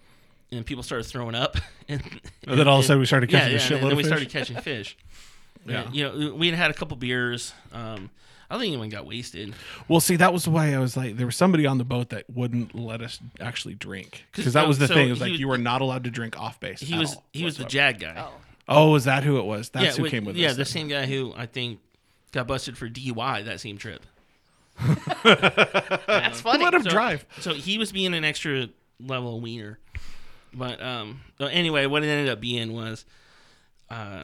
[0.52, 1.58] and people started throwing up.
[1.88, 2.02] And,
[2.48, 3.98] And then all of a sudden we started catching yeah, a yeah, shitload and then
[3.98, 4.96] we started catching fish.
[5.66, 5.90] Yeah.
[5.92, 7.54] You know, we had had a couple beers.
[7.72, 8.10] Um,
[8.50, 9.54] I don't think anyone got wasted.
[9.88, 12.26] Well, see, that was why I was like, there was somebody on the boat that
[12.30, 15.08] wouldn't let us actually drink because that uh, was the so thing.
[15.08, 16.82] It was like was- you were not allowed to drink off base.
[16.82, 17.64] He at was all he was the.
[17.66, 18.16] JAG guy.
[18.18, 18.32] Oh.
[18.68, 19.70] Oh, was that who it was?
[19.70, 20.52] That's who with- came with yeah, us.
[20.52, 20.66] Yeah, the then.
[20.66, 21.80] same guy who I think
[22.32, 24.06] got busted for DUI that same trip.
[25.24, 26.64] That's funny.
[26.64, 27.26] Let him So- drive.
[27.40, 28.68] So he was being an extra
[29.00, 29.80] level of wiener.
[30.54, 33.06] But um anyway, what it ended up being was
[33.90, 34.24] uh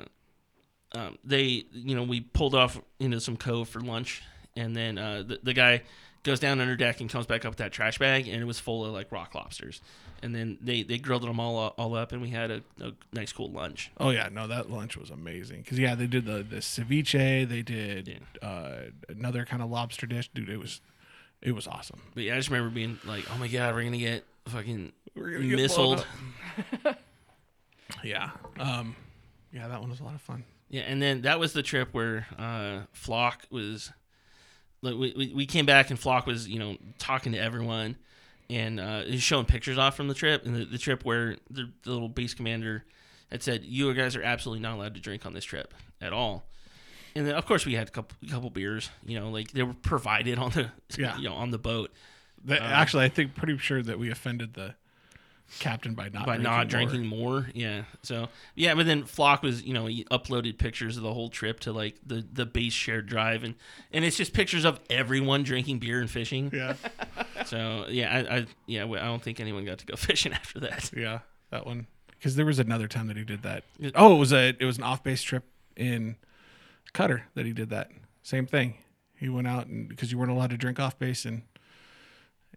[0.93, 4.23] um, they you know, we pulled off into some cove for lunch
[4.55, 5.83] and then uh the, the guy
[6.23, 8.59] goes down under deck and comes back up with that trash bag and it was
[8.59, 9.81] full of like rock lobsters.
[10.21, 13.31] And then they, they grilled them all all up and we had a, a nice
[13.31, 13.91] cool lunch.
[13.99, 15.63] Oh yeah, no, that lunch was amazing.
[15.63, 17.47] Cause yeah, they did the the ceviche.
[17.47, 20.49] They did uh, another kind of lobster dish, dude.
[20.49, 20.81] It was
[21.41, 22.01] it was awesome.
[22.15, 25.31] But yeah, I just remember being like, "Oh my god, we're gonna get fucking We're
[25.33, 26.03] gonna get missiled."
[28.03, 28.95] Yeah, um,
[29.53, 30.43] yeah, that one was a lot of fun.
[30.69, 33.91] Yeah, and then that was the trip where uh, Flock was.
[34.81, 37.97] Like we, we, we came back and Flock was you know talking to everyone,
[38.49, 41.71] and uh, he's showing pictures off from the trip and the, the trip where the,
[41.83, 42.85] the little base commander
[43.31, 46.43] had said you guys are absolutely not allowed to drink on this trip at all.
[47.15, 49.73] And then of course we had a couple couple beers, you know, like they were
[49.73, 51.17] provided on the Yeah.
[51.17, 51.91] you know on the boat
[52.45, 54.75] That, actually, I think pretty sure that we offended the
[55.59, 56.65] captain by not by drinking not more.
[56.65, 57.49] drinking more.
[57.53, 57.83] Yeah.
[58.03, 61.59] So yeah, but then Flock was, you know, he uploaded pictures of the whole trip
[61.61, 63.55] to like the the base shared drive, and
[63.91, 66.51] and it's just pictures of everyone drinking beer and fishing.
[66.53, 66.75] Yeah,
[67.45, 70.91] So yeah, I, I yeah, I don't think anyone got to go fishing after that.
[70.95, 71.19] yeah,
[71.51, 71.87] that one.
[72.09, 73.63] Because there was another time that he did that.
[73.93, 75.43] Oh, it was a it was an off base trip
[75.75, 76.15] in
[76.93, 77.91] Qatar that he did that.
[78.23, 78.75] Same thing.
[79.15, 81.43] He went out and because you weren't allowed to drink off base in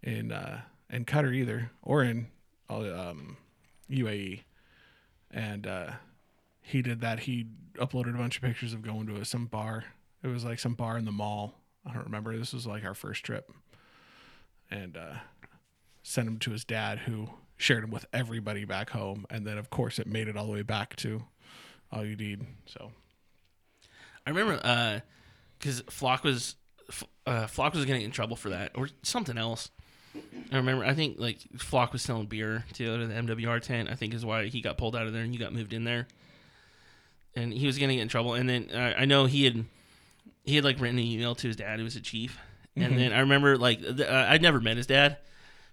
[0.03, 2.27] in uh, in Qatar either, or in
[2.77, 3.37] um,
[3.89, 4.41] UAE,
[5.29, 5.91] and uh,
[6.61, 7.21] he did that.
[7.21, 9.85] He uploaded a bunch of pictures of going to a, some bar.
[10.23, 11.55] It was like some bar in the mall.
[11.85, 12.37] I don't remember.
[12.37, 13.51] This was like our first trip,
[14.69, 15.15] and uh,
[16.03, 19.69] sent him to his dad, who shared him with everybody back home, and then of
[19.69, 21.23] course it made it all the way back to
[21.91, 22.45] Al Udeid.
[22.65, 22.91] So
[24.25, 25.01] I remember
[25.59, 26.55] because Flock was
[27.25, 29.71] uh, Flock was getting in trouble for that or something else.
[30.51, 30.83] I remember.
[30.83, 33.89] I think like Flock was selling beer to the MWR tent.
[33.89, 35.85] I think is why he got pulled out of there and you got moved in
[35.85, 36.07] there.
[37.35, 38.33] And he was getting in trouble.
[38.33, 39.65] And then uh, I know he had
[40.43, 42.37] he had like written an email to his dad, who was a chief.
[42.75, 45.17] And then I remember like th- uh, I'd never met his dad,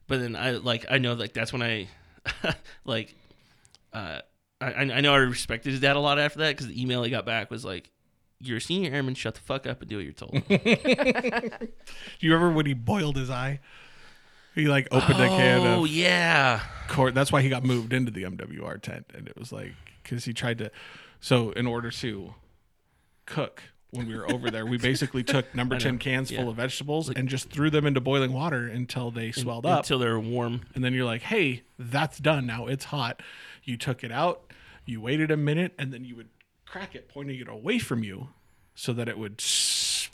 [0.07, 1.89] but then I like I know like that's when I
[2.85, 3.15] like
[3.93, 4.21] uh
[4.61, 7.11] I I know I respected his dad a lot after that because the email he
[7.11, 7.91] got back was like.
[8.41, 9.17] You're a senior airman.
[9.17, 10.31] Shut the fuck up and do what you're told.
[10.49, 11.69] do
[12.21, 13.59] you remember when he boiled his eye?
[14.59, 17.15] He like opened a can Oh yeah, corn.
[17.15, 20.33] That's why he got moved into the MWR tent, and it was like because he
[20.33, 20.71] tried to
[21.21, 22.35] So in order to
[23.27, 26.41] cook when we were over there, we basically took number ten cans Yeah.
[26.41, 29.79] full of vegetables and just threw them into boiling water until they swelled up.
[29.81, 30.63] until they're warm.
[30.75, 32.67] and then you're like, "Hey, that's done now.
[32.67, 33.23] It's hot."
[33.65, 34.53] You took it out,
[34.87, 36.29] you waited a minute, and then you would
[36.67, 38.29] crack it, pointing it away from you,
[38.75, 39.41] so that it would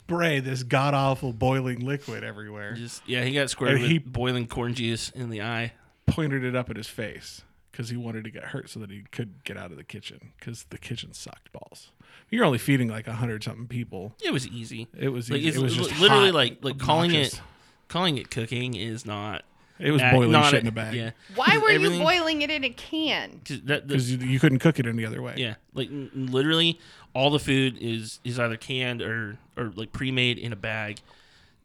[0.07, 2.73] spray this god awful boiling liquid everywhere.
[2.73, 5.73] Just yeah, he got squared And with he- boiling corn juice in the eye.
[6.07, 7.41] Pointed it up at his face
[7.71, 10.31] because he wanted to get hurt so that he could get out of the kitchen
[10.39, 11.91] because the kitchen sucked balls.
[12.29, 14.15] You're only feeding like a hundred something people.
[14.23, 14.87] It was easy.
[14.97, 15.59] It was Like, easy.
[15.59, 17.41] it was just literally like like calling it
[17.87, 19.43] calling it cooking is not.
[19.79, 20.93] It was ac- boiling not shit in a bag.
[20.95, 23.41] Yeah, Why were everything- you boiling it in a can?
[23.45, 25.33] 'cause that, the, because you, you couldn't cook it any other way.
[25.37, 26.79] yeah, like n- literally
[27.13, 30.99] all the food is is either canned or or like pre-made in a bag.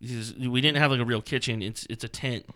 [0.00, 1.62] Because we didn't have like a real kitchen.
[1.62, 2.46] It's it's a tent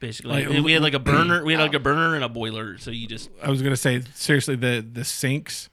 [0.00, 0.32] basically.
[0.44, 1.44] Like, we we had like a burner.
[1.44, 2.76] We had like a burner and a boiler.
[2.78, 5.68] So you just I was gonna say seriously, the the sinks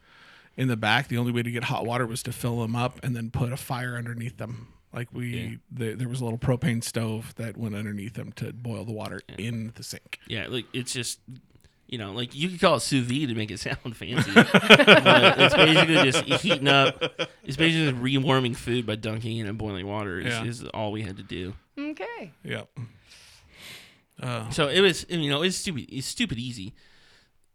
[0.55, 2.99] in the back, the only way to get hot water was to fill them up
[3.03, 4.67] and then put a fire underneath them.
[4.95, 8.85] Like we, the, there was a little propane stove that went underneath them to boil
[8.85, 10.19] the water in the sink.
[10.27, 11.19] Yeah, like it's just
[11.87, 14.31] you know, like you could call it sous vide to make it sound fancy.
[14.33, 17.03] but it's basically just heating up.
[17.43, 20.19] It's basically just rewarming food by dunking it in boiling water.
[20.19, 20.43] Is, Yeah.
[20.45, 21.53] is all we had to do.
[21.77, 22.31] Okay.
[22.43, 22.69] Yep.
[24.21, 25.87] Uh, So it was, you know, it's stupid.
[25.89, 26.73] It's stupid easy.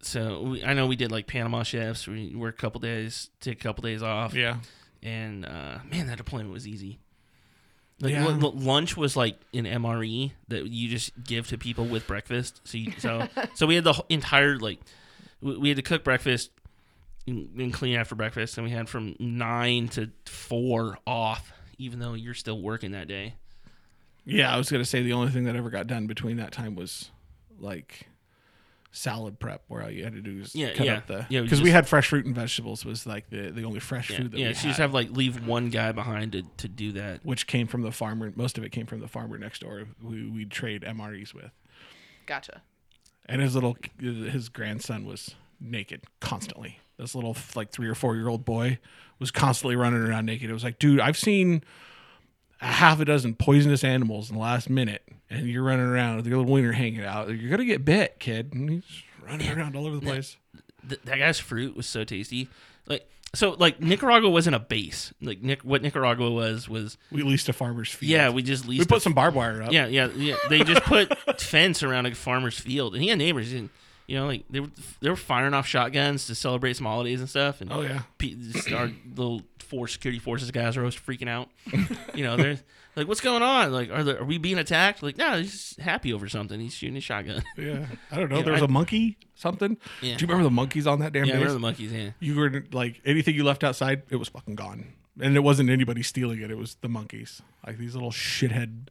[0.03, 2.07] So we, I know we did like Panama shifts.
[2.07, 4.57] We worked a couple days, take a couple days off, yeah.
[5.03, 6.99] and uh, man, that deployment was easy.
[8.01, 8.25] Like Yeah.
[8.25, 12.61] l- l- lunch was like an MRE that you just give to people with breakfast.
[12.65, 14.81] So you, so so we had the entire like
[15.43, 16.51] we, we had to cook breakfast
[17.27, 22.15] and, and clean after breakfast, and we had from nine to four off, even though
[22.15, 23.35] you're still working that day.
[24.25, 26.75] Yeah, I was gonna say the only thing that ever got done between that time
[26.77, 27.11] was
[27.59, 28.07] like
[28.93, 30.97] salad prep, where all you had to do is Yeah, cut yeah.
[30.97, 33.51] up the Yeah, we because we just- had fresh fruit and vegetables was like the
[33.51, 34.49] the only fresh Yeah, food that yeah.
[34.49, 37.25] we So had, you just have like leave one guy behind to, to do that.
[37.25, 38.33] which came from the farmer.
[38.35, 39.85] Most of it came from the farmer next door.
[40.03, 41.53] We we trade MREs with,
[42.27, 42.63] Gotcha.
[43.27, 46.81] and his little his grandson was naked constantly.
[46.97, 48.79] This little like three or four year old boy
[49.19, 50.51] was constantly running around naked.
[50.51, 51.63] It was like, dude, I've seen
[52.61, 56.27] a half a dozen poisonous animals in the last minute, and you're running around with
[56.27, 57.29] your little wiener hanging out.
[57.29, 58.53] You're gonna get bit, kid.
[58.53, 60.37] And he's running around all over the place.
[60.89, 62.49] Th- that guy's fruit was so tasty.
[62.87, 65.15] Like so, like Nicaragua wasn't a base.
[65.23, 68.11] Like Nic- what Nicaragua was was We leased a farmer's field.
[68.11, 68.29] yeah.
[68.31, 68.69] We just leased.
[68.69, 68.89] we leased.
[68.89, 69.73] put a- some barbed wire up.
[69.73, 70.37] yeah, yeah, yeah.
[70.49, 73.53] They just put fence around a farmer's field, and he had neighbors.
[73.53, 73.71] And,
[74.11, 77.29] you know, like they were they were firing off shotguns to celebrate some holidays and
[77.29, 77.61] stuff.
[77.61, 78.03] And Oh yeah.
[78.19, 81.49] just our little four security forces guys are always freaking out.
[82.15, 82.59] you know, they're
[82.97, 83.71] like, "What's going on?
[83.73, 86.59] Like, are, there, are we being attacked?" Like, no, he's just happy over something.
[86.59, 87.45] He's shooting a shotgun.
[87.57, 87.87] Yeah.
[88.11, 88.39] I don't know.
[88.39, 89.77] Yeah, there was I- a monkey, something.
[90.03, 90.17] Yeah.
[90.17, 91.93] Do you remember the monkeys on that damn yeah, I remember the monkeys.
[91.93, 94.87] Yeah, you were like anything you left outside, it was fucking gone.
[95.21, 97.43] And it wasn't anybody stealing it, it was the monkeys.
[97.65, 98.89] Like these little shithead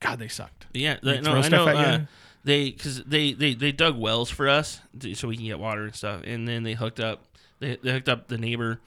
[0.00, 0.66] God, they sucked.
[0.72, 0.96] Yeah.
[1.02, 2.06] They no, I know.
[2.48, 2.64] At you?
[2.64, 4.80] They because they, they they dug wells for us
[5.14, 7.24] so we can get water and stuff, and then they hooked up
[7.60, 8.80] they, they hooked up the neighbor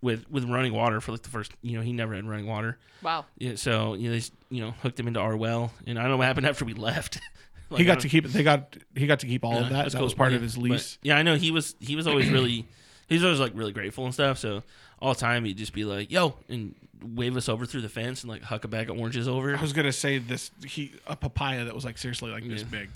[0.00, 2.78] with with running water for like the first you know he never had running water.
[3.02, 3.26] Wow.
[3.38, 6.12] Yeah, so you know they you know hooked him into our well, and I don't
[6.12, 7.20] know what happened after we left.
[7.70, 8.28] Like, he got to keep it.
[8.32, 9.72] They got he got to keep all of that.
[9.74, 10.06] that's That cool.
[10.06, 10.96] was part Yeah, of his but- lease.
[11.02, 12.66] yeah, I know he was he was always really
[13.10, 14.38] he was always like really grateful and stuff.
[14.38, 14.62] So
[15.02, 18.22] all the time he'd just be like, "Yo," and wave us over through the fence
[18.22, 19.54] and like huck a bag of oranges over.
[19.54, 20.50] I was gonna say this.
[20.66, 22.68] He a papaya that was like seriously like this Yeah.
[22.70, 22.88] big.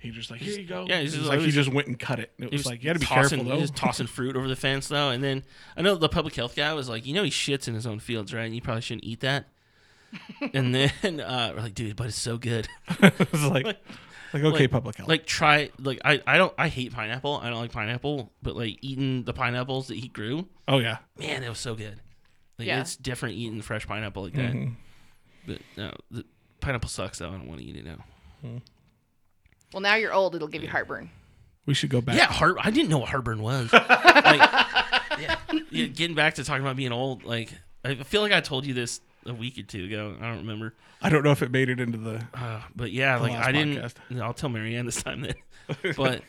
[0.00, 0.86] He just like here you go.
[0.88, 2.30] yeah, It he's just like he just went and cut it.
[2.38, 3.60] And it He was, like you got to be tossing, careful he though.
[3.60, 5.42] was tossing fruit over the fence though, and then
[5.76, 7.98] I know the public health guy was like, "You know, he shits in his own
[7.98, 8.44] fields, right?
[8.44, 9.46] And you probably shouldn't eat that."
[10.54, 12.68] and then uh, we're like, "Dude, but it's so good."
[13.00, 13.76] it was like like
[14.44, 15.08] okay, Like- public health.
[15.08, 17.40] like try like I I don't I hate pineapple.
[17.42, 21.42] I don't like pineapple, but like eating the pineapples that he grew, oh yeah, man,
[21.42, 22.00] it was so good.
[22.58, 22.80] Like Yeah.
[22.82, 24.52] it's different eating fresh pineapple like that.
[24.52, 24.74] Mhm.
[25.46, 26.24] But no, the
[26.60, 27.28] pineapple sucks though.
[27.28, 28.04] I don't want to eat it now.
[29.72, 30.34] Well, now you're old.
[30.34, 31.10] It'll give you heartburn.
[31.66, 32.16] we should go back.
[32.16, 32.56] Yeah, heart.
[32.60, 33.72] I didn't know what heartburn was.
[33.72, 35.36] like, yeah,
[35.70, 37.52] yeah, getting back to talking about being old, like
[37.84, 40.16] I feel like I told you this a week or two ago.
[40.20, 40.74] I don't remember.
[41.02, 42.26] I don't know if it made it into the.
[42.34, 43.76] Uh, but yeah, like last I didn't.
[43.76, 44.20] podcast.
[44.20, 45.34] I'll tell Marianne this time then.
[45.96, 46.22] but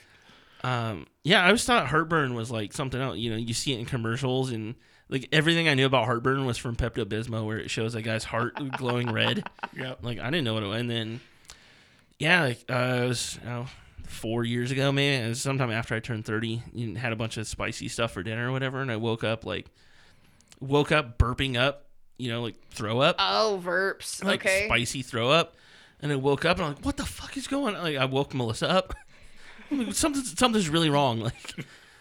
[0.64, 3.18] um, yeah, I always thought heartburn was like something else.
[3.18, 4.76] You know, you see it in commercials and.
[5.12, 8.24] Like everything I knew about heartburn was from Pepto Bismol, where it shows a guy's
[8.24, 9.44] heart glowing red.
[9.76, 9.96] Yeah.
[10.04, 10.80] Like I didn't know what it was.
[10.82, 11.20] And then,
[12.20, 13.66] yeah, like uh, it was you know,
[14.06, 15.26] four years ago, maybe.
[15.26, 16.62] It was sometime after I turned thirty.
[16.76, 19.46] And had a bunch of spicy stuff for dinner or whatever, and I woke up
[19.46, 19.68] like,
[20.60, 21.86] woke up burping up,
[22.18, 24.24] you know, like throw up, Oh, verps.
[24.24, 24.66] like okay.
[24.68, 25.56] spicy throw up,
[26.02, 27.84] and I woke up and I'm like, what the fuck is going on?
[27.84, 28.94] Like I woke Melissa up.
[29.72, 31.20] Like, Something, something's really wrong.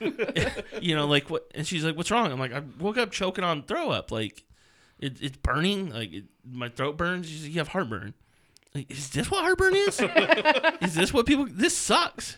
[0.00, 1.50] Like, you know, like what?
[1.54, 4.10] And she's like, "What's wrong?" I'm like, "I woke up choking on throw up.
[4.12, 4.44] Like,
[5.00, 5.90] it, it's burning.
[5.90, 7.28] Like, it, my throat burns.
[7.28, 8.14] She's like, you have heartburn.
[8.74, 10.00] Like, is this what heartburn is?
[10.82, 11.46] is this what people?
[11.50, 12.36] This sucks.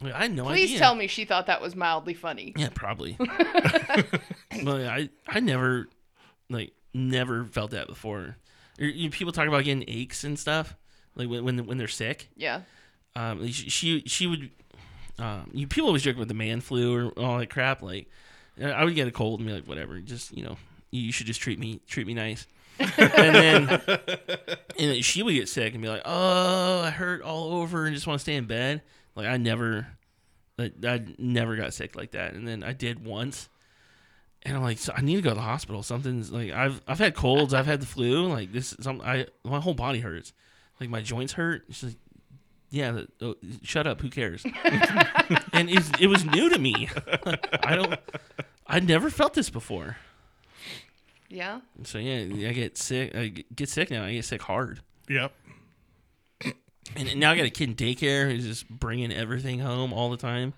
[0.00, 0.78] Like, I had no Please idea.
[0.78, 2.52] tell me she thought that was mildly funny.
[2.56, 3.16] Yeah, probably.
[3.18, 5.88] but I I never
[6.50, 8.36] like never felt that before.
[8.80, 10.76] Or, you know, people talk about getting aches and stuff,
[11.14, 12.28] like when when, when they're sick.
[12.36, 12.62] Yeah.
[13.16, 14.50] Um, she she, she would.
[15.18, 17.82] Um, you people always joke about the man flu or all that crap.
[17.82, 18.10] Like,
[18.60, 20.00] I would get a cold and be like, whatever.
[20.00, 20.56] Just you know,
[20.90, 22.46] you should just treat me treat me nice.
[22.78, 23.68] And then
[24.78, 27.94] and then she would get sick and be like, oh, I hurt all over and
[27.94, 28.82] just want to stay in bed.
[29.14, 29.86] Like I never,
[30.58, 32.34] I, I never got sick like that.
[32.34, 33.48] And then I did once.
[34.42, 35.82] And I'm like, so I need to go to the hospital.
[35.82, 38.26] Something's like I've I've had colds, I've had the flu.
[38.26, 40.32] Like this, some I my whole body hurts.
[40.80, 41.62] Like my joints hurt.
[41.70, 41.96] She's like,
[42.70, 44.00] yeah, the, oh, shut up.
[44.00, 44.44] Who cares?
[45.52, 46.88] and it was new to me.
[47.62, 47.94] I don't.
[48.66, 49.96] I never felt this before.
[51.28, 51.60] Yeah.
[51.84, 53.14] So yeah, I get sick.
[53.14, 54.04] I get sick now.
[54.04, 54.80] I get sick hard.
[55.08, 55.32] Yep.
[56.96, 60.16] And now I got a kid in daycare who's just bringing everything home all the
[60.16, 60.52] time.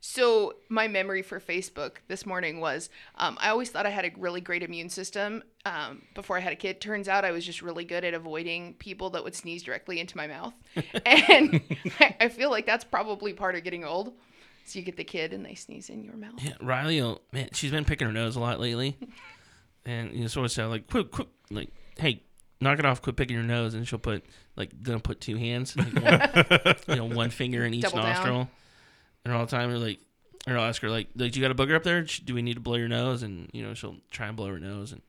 [0.00, 4.12] So my memory for Facebook this morning was um, I always thought I had a
[4.16, 6.80] really great immune system um, before I had a kid.
[6.80, 10.16] Turns out I was just really good at avoiding people that would sneeze directly into
[10.16, 10.54] my mouth,
[11.06, 11.60] and
[12.00, 14.12] I, I feel like that's probably part of getting old.
[14.68, 16.34] So you get the kid and they sneeze in your mouth.
[16.42, 18.96] Yeah, Riley, will- man, she's been picking her nose a lot lately,
[19.86, 22.22] and you sort of say like, quit, quit, like, hey,
[22.60, 24.24] knock it off, quit picking your nose, and she'll put
[24.56, 28.06] like, gonna put two hands, like one, you know, one finger in each Double down.
[28.12, 28.48] nostril,
[29.24, 30.00] and all the time, or like,
[30.46, 32.02] or I'll ask her like, like, do you got a booger up there?
[32.02, 33.22] Do we need to blow your nose?
[33.22, 35.00] And you know, she'll try and blow her nose, and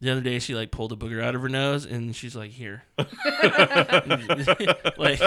[0.00, 2.50] the other day she like pulled a booger out of her nose, and she's like,
[2.52, 2.84] here,
[4.98, 5.20] like,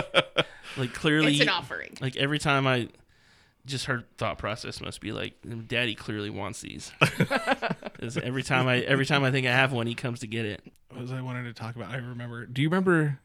[0.78, 1.98] like clearly, It's an offering.
[2.02, 2.88] like every time I
[3.66, 5.34] just her thought process must be like
[5.68, 6.92] daddy clearly wants these.
[8.22, 10.62] every time i every time i think i have one he comes to get it
[10.90, 11.92] What was I wanted to talk about?
[11.92, 12.46] I remember.
[12.46, 13.20] Do you remember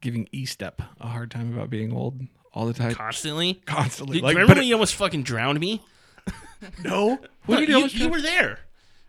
[0.00, 2.20] giving E Step a hard time about being old
[2.52, 2.94] all the time?
[2.94, 4.16] constantly Constantly.
[4.16, 5.82] Dude, like, remember but when you almost fucking drowned me
[6.84, 7.14] no.
[7.18, 8.58] No, When did you, almost you were there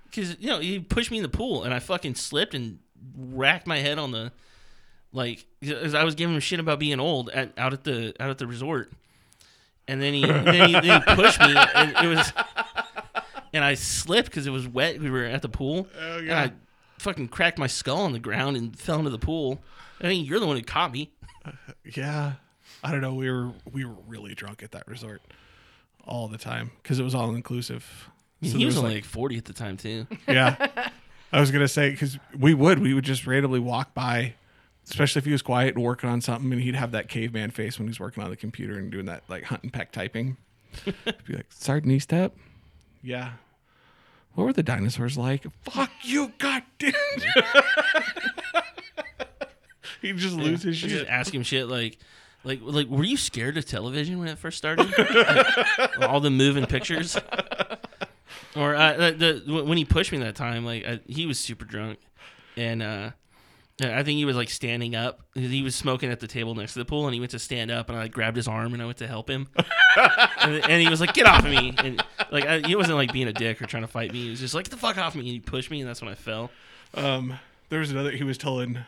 [0.06, 2.80] because you know you pushed me in the pool and i fucking slipped and
[3.18, 4.32] racked my head on the
[5.12, 8.30] like 'cause i was giving him shit about being old at, out at the out
[8.32, 8.92] at the resort
[9.88, 12.34] and then he then he, then he pushed me and it was
[13.54, 16.52] and i slipped because it was wet we were at the pool Oh, and i
[17.00, 19.62] fucking cracked my skull on the ground and fell into the pool
[20.02, 21.12] i mean you're the one who caught me
[21.96, 22.34] Yeah.
[22.86, 23.14] I don't know.
[23.14, 25.22] We were we were really drunk at that resort
[26.06, 28.10] all the time because it was all inclusive.
[28.42, 30.90] So he was was, only like- like 40 at the time too yeah.
[31.32, 34.34] I was gonna say because we would we would just randomly walk by,
[34.90, 37.78] especially if he was quiet and working on something, and he'd have that caveman face
[37.80, 40.38] when he's working on the computer and doing that like hunt and peck typing.
[40.86, 42.36] Be like, Sergeant step.
[43.02, 43.34] Yeah.
[44.34, 45.46] What were the dinosaurs like?
[45.62, 46.94] Fuck you, goddamn.
[50.02, 51.08] He'd just lose his I just shit.
[51.08, 51.98] ask him shit like,
[52.44, 54.94] like, like, were you scared of television when it first started?
[55.78, 57.16] Like, all the moving pictures.
[58.56, 61.66] Or uh, the, the when he pushed me that time, like I, he was super
[61.66, 62.00] drunk,
[62.58, 63.12] and uh,
[63.84, 65.22] I think he was like standing up.
[65.34, 67.72] He was smoking at the table next to the pool, and he went to stand
[67.72, 69.48] up, and I like, grabbed his arm, and I went to help him,
[70.42, 73.12] and, and he was like, "Get off of me!" And like I, he wasn't like
[73.12, 74.24] being a dick or trying to fight me.
[74.24, 76.02] He was just like, "Get the fuck off me!" And he pushed me, and that's
[76.02, 76.52] when I fell.
[76.94, 78.12] Um, there was another.
[78.12, 78.80] He was telling,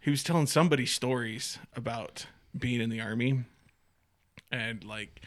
[0.00, 2.26] he was telling somebody stories about
[2.56, 3.44] being in the army,
[4.50, 5.20] and like,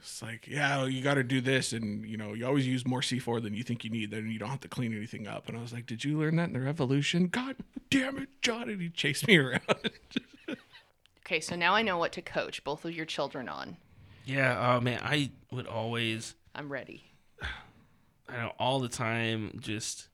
[0.00, 3.02] it's like, yeah, you got to do this, and you know, you always use more
[3.02, 5.48] C four than you think you need, then you don't have to clean anything up.
[5.48, 7.28] And I was like, did you learn that in the Revolution?
[7.28, 7.56] God
[7.90, 8.68] damn it, John!
[8.68, 9.62] And he chased me around.
[11.26, 13.78] Okay, so now I know what to coach both of your children on.
[14.24, 16.36] Yeah, oh man, I would always.
[16.54, 17.02] I'm ready.
[18.28, 19.58] I know all the time.
[19.60, 20.06] Just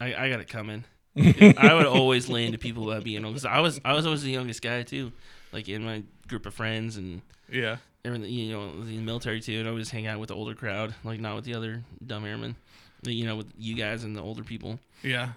[0.00, 0.84] I, I got it coming.
[1.16, 4.22] I would always lay into people about being old because I was I was always
[4.22, 5.10] the youngest guy too,
[5.50, 7.95] like in my group of friends and yeah, everything.
[8.14, 9.58] You know, in the military too.
[9.60, 11.82] And I would just hang out with the older crowd, like not with the other
[12.06, 12.56] dumb airmen.
[13.02, 14.78] You know, with you guys and the older people.
[15.02, 15.30] yeah.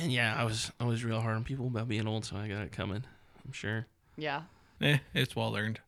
[0.00, 2.46] And yeah, I was I was real hard on people about being old, so I
[2.46, 3.02] got it coming.
[3.44, 3.86] I'm sure.
[4.16, 4.42] Yeah.
[4.80, 5.80] Eh, it's well earned.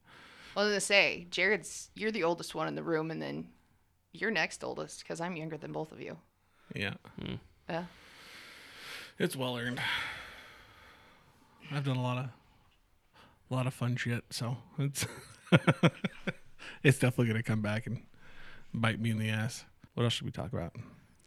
[0.57, 3.47] Well, I was gonna say, Jared's you're the oldest one in the room, and then
[4.13, 6.17] you're next oldest because I'm younger than both of you.
[6.75, 6.95] Yeah,
[7.69, 7.85] Yeah.
[9.19, 9.81] it's well earned.
[11.71, 12.25] I've done a lot of,
[13.51, 15.07] a lot of fun shit, so it's,
[16.83, 18.03] it's definitely gonna come back and
[18.75, 19.65] bite me in the ass.
[19.95, 20.75] What else should we talk about?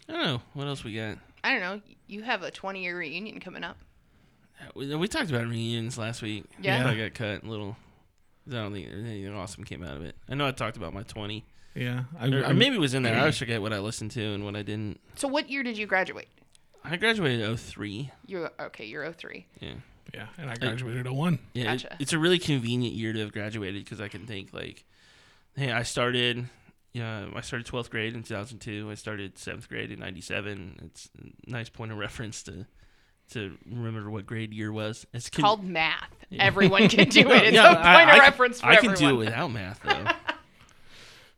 [0.09, 1.17] I don't know what else we got.
[1.43, 1.81] I don't know.
[2.07, 3.77] You have a 20 year reunion coming up.
[4.75, 6.45] We, we talked about reunions last week.
[6.61, 6.87] Yeah.
[6.87, 7.75] I got cut a little.
[8.47, 10.15] I don't think anything awesome came out of it.
[10.29, 11.43] I know I talked about my 20.
[11.75, 13.15] Yeah, I, Or, or I'm- maybe it was in there.
[13.15, 14.99] I always forget what I listened to and what I didn't.
[15.15, 16.29] So what year did you graduate?
[16.83, 18.11] I graduated 03.
[18.27, 18.85] You're okay.
[18.85, 19.45] You're 03.
[19.59, 19.73] Yeah.
[20.13, 21.39] Yeah, and I graduated at one.
[21.53, 24.83] Yeah, it- it's a really convenient year to have graduated because I can think like,
[25.55, 26.47] hey, I started,
[26.93, 28.89] yeah, I started twelfth grade in two thousand two.
[28.91, 30.79] I started seventh grade in ninety seven.
[30.85, 31.09] It's
[31.47, 32.65] a nice point of reference to
[33.31, 35.05] to remember what grade year was.
[35.13, 36.11] It's It's con- called math.
[36.29, 36.43] Yeah.
[36.43, 37.43] Everyone can do it.
[37.43, 39.13] It's Yeah, a point I- of I- reference for I can everyone.
[39.15, 40.05] do it without math though.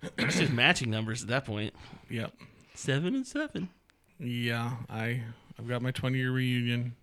[0.18, 1.74] it's just matching numbers at that point.
[2.10, 2.34] Yep.
[2.76, 3.70] Seven and seven.
[4.20, 5.24] Yeah, I
[5.58, 6.96] I've got my 20 year reunion.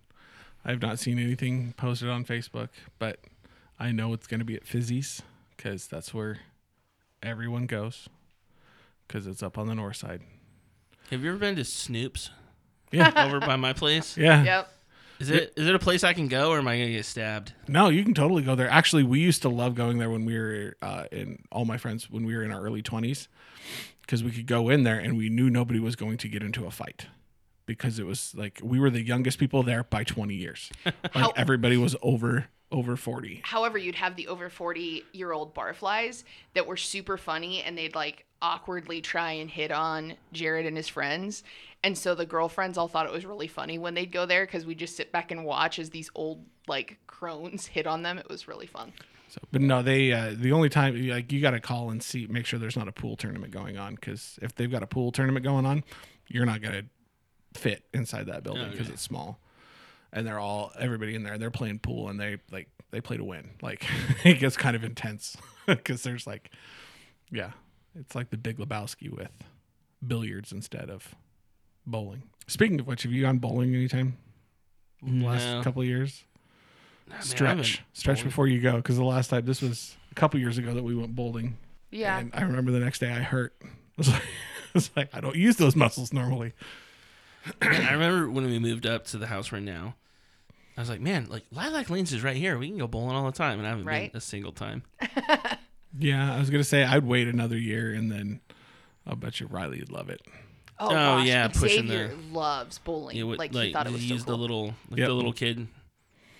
[0.65, 3.19] I've not seen anything posted on Facebook, but
[3.79, 5.21] I know it's going to be at Fizzy's
[5.55, 6.39] because that's where
[7.21, 8.09] everyone goes
[9.07, 10.21] because it's up on the north side.
[11.11, 12.31] Have you ever been to Snoop's
[12.91, 14.17] Yeah, over by my place?
[14.17, 14.43] yeah.
[14.43, 14.71] Yep.
[15.17, 17.53] Is it is it a place I can go or am I gonna get stabbed?
[17.69, 18.69] No, you can totally go there.
[18.69, 22.09] Actually, we used to love going there when we were uh, in all my friends
[22.09, 23.29] when we were in our early 20s
[24.01, 26.65] because we could go in there and we knew nobody was going to get into
[26.65, 27.05] a fight
[27.65, 30.71] because it was like we were the youngest people there by 20 years.
[30.85, 33.41] Like How- everybody was over over 40.
[33.43, 36.23] However, you'd have the over 40 year old barflies
[36.55, 40.87] that were super funny and they'd like awkwardly try and hit on Jared and his
[40.87, 41.43] friends.
[41.83, 44.65] And so the girlfriends all thought it was really funny when they'd go there because
[44.65, 48.17] we just sit back and watch as these old like crones hit on them.
[48.17, 48.91] It was really fun.
[49.29, 52.27] So, but no, they uh, the only time like you got to call and see
[52.27, 55.11] make sure there's not a pool tournament going on because if they've got a pool
[55.11, 55.83] tournament going on,
[56.27, 56.83] you're not gonna
[57.55, 58.93] fit inside that building oh, because Okay.
[58.93, 59.39] it's small,
[60.13, 63.23] and they're all everybody in there they're playing pool and they like they play to
[63.23, 63.51] win.
[63.61, 63.85] Like
[64.23, 65.35] it gets kind of intense
[65.67, 66.51] because there's like,
[67.31, 67.51] yeah,
[67.99, 69.31] it's like the Big Lebowski with
[70.05, 71.15] billiards instead of
[71.85, 72.23] bowling.
[72.47, 74.17] Speaking of which, have you gone bowling anytime
[75.05, 76.23] in the last couple of years?
[77.07, 78.25] Nah, stretch haven't stretch bowled.
[78.25, 80.95] before you go because the last time this was a couple years ago that we
[80.95, 81.55] went bowling
[81.91, 82.17] Yeah.
[82.17, 84.27] and i remember the next day i hurt I was like, I
[84.73, 86.53] was like i don't use those muscles normally
[87.61, 89.95] I remember when we moved up to the house right now.
[90.77, 92.57] I was like, man, like Lilac Lanes is right here.
[92.57, 94.11] We can go bowling all the time, and I haven't Right.
[94.11, 94.83] been a single time.
[95.97, 98.41] yeah i was gonna say i'd wait another year and then
[99.07, 100.21] i'll bet you riley would love it
[100.77, 101.27] Oh, Oh, gosh.
[101.27, 103.15] yeah, pushing Xavier the- loves bowling.
[103.15, 104.35] Yeah, with, like, like he thought it was so use cool.
[104.35, 105.07] the little, like Yep.
[105.07, 105.69] the little kid,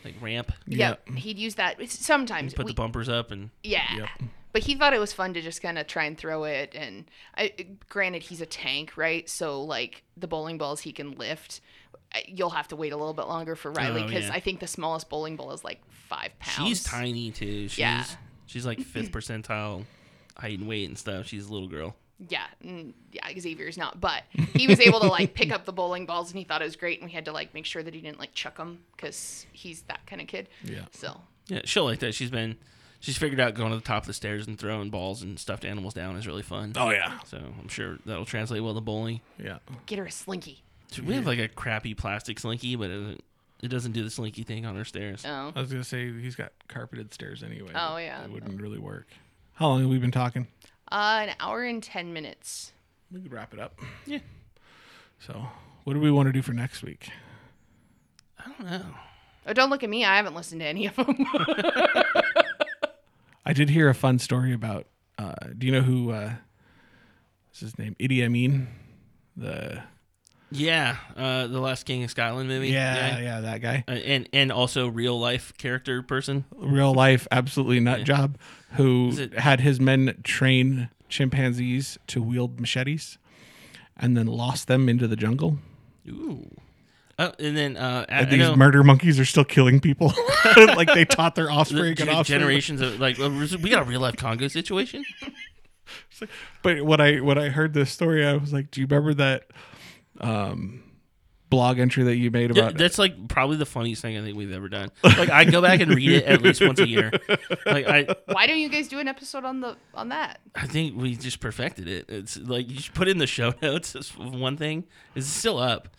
[0.04, 0.52] like ramp.
[0.68, 2.54] yeah, he'd use that It's- sometimes.
[2.54, 3.86] Put we- the bumpers up, and Yeah.
[3.96, 4.10] Yep.
[4.56, 6.74] But he thought it was fun to just kind of try and throw it.
[6.76, 7.52] And I,
[7.90, 9.30] granted, he's a tank, right?
[9.30, 11.60] So, like, the bowling balls he can lift.
[12.26, 14.34] You'll have to wait a little bit longer for Riley Oh, because yeah.
[14.34, 16.70] I think the smallest bowling ball is like five pounds.
[16.70, 17.68] she's tiny too.
[17.68, 18.06] She's Yeah.
[18.46, 19.84] she's like fifth percentile
[20.38, 21.28] height and weight and stuff.
[21.28, 21.94] She's a little girl.
[22.30, 23.28] Yeah, mm, yeah.
[23.38, 26.46] Xavier's not, but he was able to like pick up the bowling balls, and he
[26.46, 27.02] thought it was great.
[27.02, 29.82] And we had to like make sure that he didn't like chuck them because he's
[29.90, 30.48] that kind of kid.
[30.64, 32.16] yeah So Yeah, she'll like that.
[32.16, 32.56] She's been,
[33.00, 35.66] she's figured out going to the top of the stairs and throwing balls and stuffed
[35.66, 36.74] animals down is really fun.
[36.76, 39.22] oh yeah So I'm sure that'll translate well to bowling.
[39.42, 40.64] yeah get her a slinky.
[40.92, 43.24] So we have like a crappy plastic slinky, but it doesn't,
[43.64, 45.24] it doesn't do the slinky thing on our stairs.
[45.28, 48.24] Oh, i was gonna say he's got carpeted stairs anyway Oh, yeah.
[48.24, 49.08] it wouldn't really work
[49.56, 50.48] how long have we been talking
[50.92, 52.72] uh, an hour and ten minutes.
[53.12, 54.20] we could wrap it up Yeah.
[55.20, 55.48] so
[55.84, 57.10] what do we want to do for next week
[58.40, 58.86] I don't know.
[59.48, 60.04] Oh, don't look at me.
[60.06, 61.08] I haven't listened to any of them.
[63.46, 66.34] i did hear a fun story about uh do you know who uh
[67.48, 68.68] what's his name idi amin
[69.38, 69.82] the
[70.52, 72.70] Yeah, uh, the Last King of Scotland movie.
[72.70, 76.46] yeah yeah that guy Uh, and and also real life character person.
[76.56, 78.06] real life absolutely nut Yeah.
[78.06, 78.38] job
[78.78, 83.18] who had his men train chimpanzees to wield machetes
[83.98, 85.60] and then lost them into the jungle.
[86.08, 86.50] Ooh.
[87.18, 90.14] Oh, and then uh, And I these know murder monkeys are still killing people.
[90.58, 92.40] like they taught their offspring ge- and offspring.
[92.40, 95.06] generations of like we got a real life Congo situation.
[96.64, 99.48] But when I when I heard this story, I was like, "Do you remember that
[100.20, 100.82] um,
[101.50, 104.36] blog entry that you made Yeah, about?" that's like probably the funniest thing I think
[104.38, 104.92] we've ever done.
[105.04, 107.12] Like I go back and read it at least once a year.
[107.66, 110.40] Like I, Why don't you guys do an episode on the on that?
[110.56, 112.06] I think we just perfected it.
[112.10, 113.96] It's like you should put in the show notes.
[113.96, 114.86] As one thing
[115.16, 115.90] it's still up.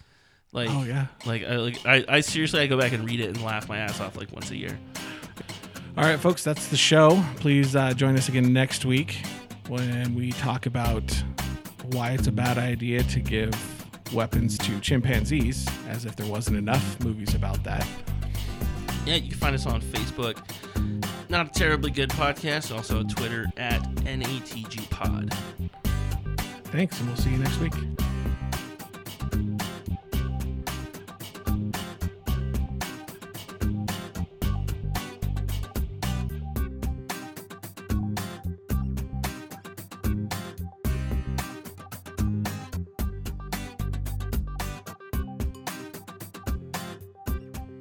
[0.53, 1.07] Like oh yeah.
[1.27, 3.79] like I like I, I seriously I go back and read it and laugh my
[3.79, 4.79] ass off like once a year.
[5.97, 7.25] All right, folks, that's the show.
[7.37, 9.25] Please uh, join us again next week
[9.69, 11.11] when we talk about
[11.93, 13.55] why it's a bad idea to give
[14.13, 17.87] weapons to chimpanzees, as if there wasn't enough movies about that.
[19.07, 20.39] Yeah, you can find us on Facebook.
[21.29, 22.75] Not a terribly good podcast.
[22.75, 25.33] Also Twitter at NATG Pod.
[26.65, 27.75] Thanks, and we'll see you next week.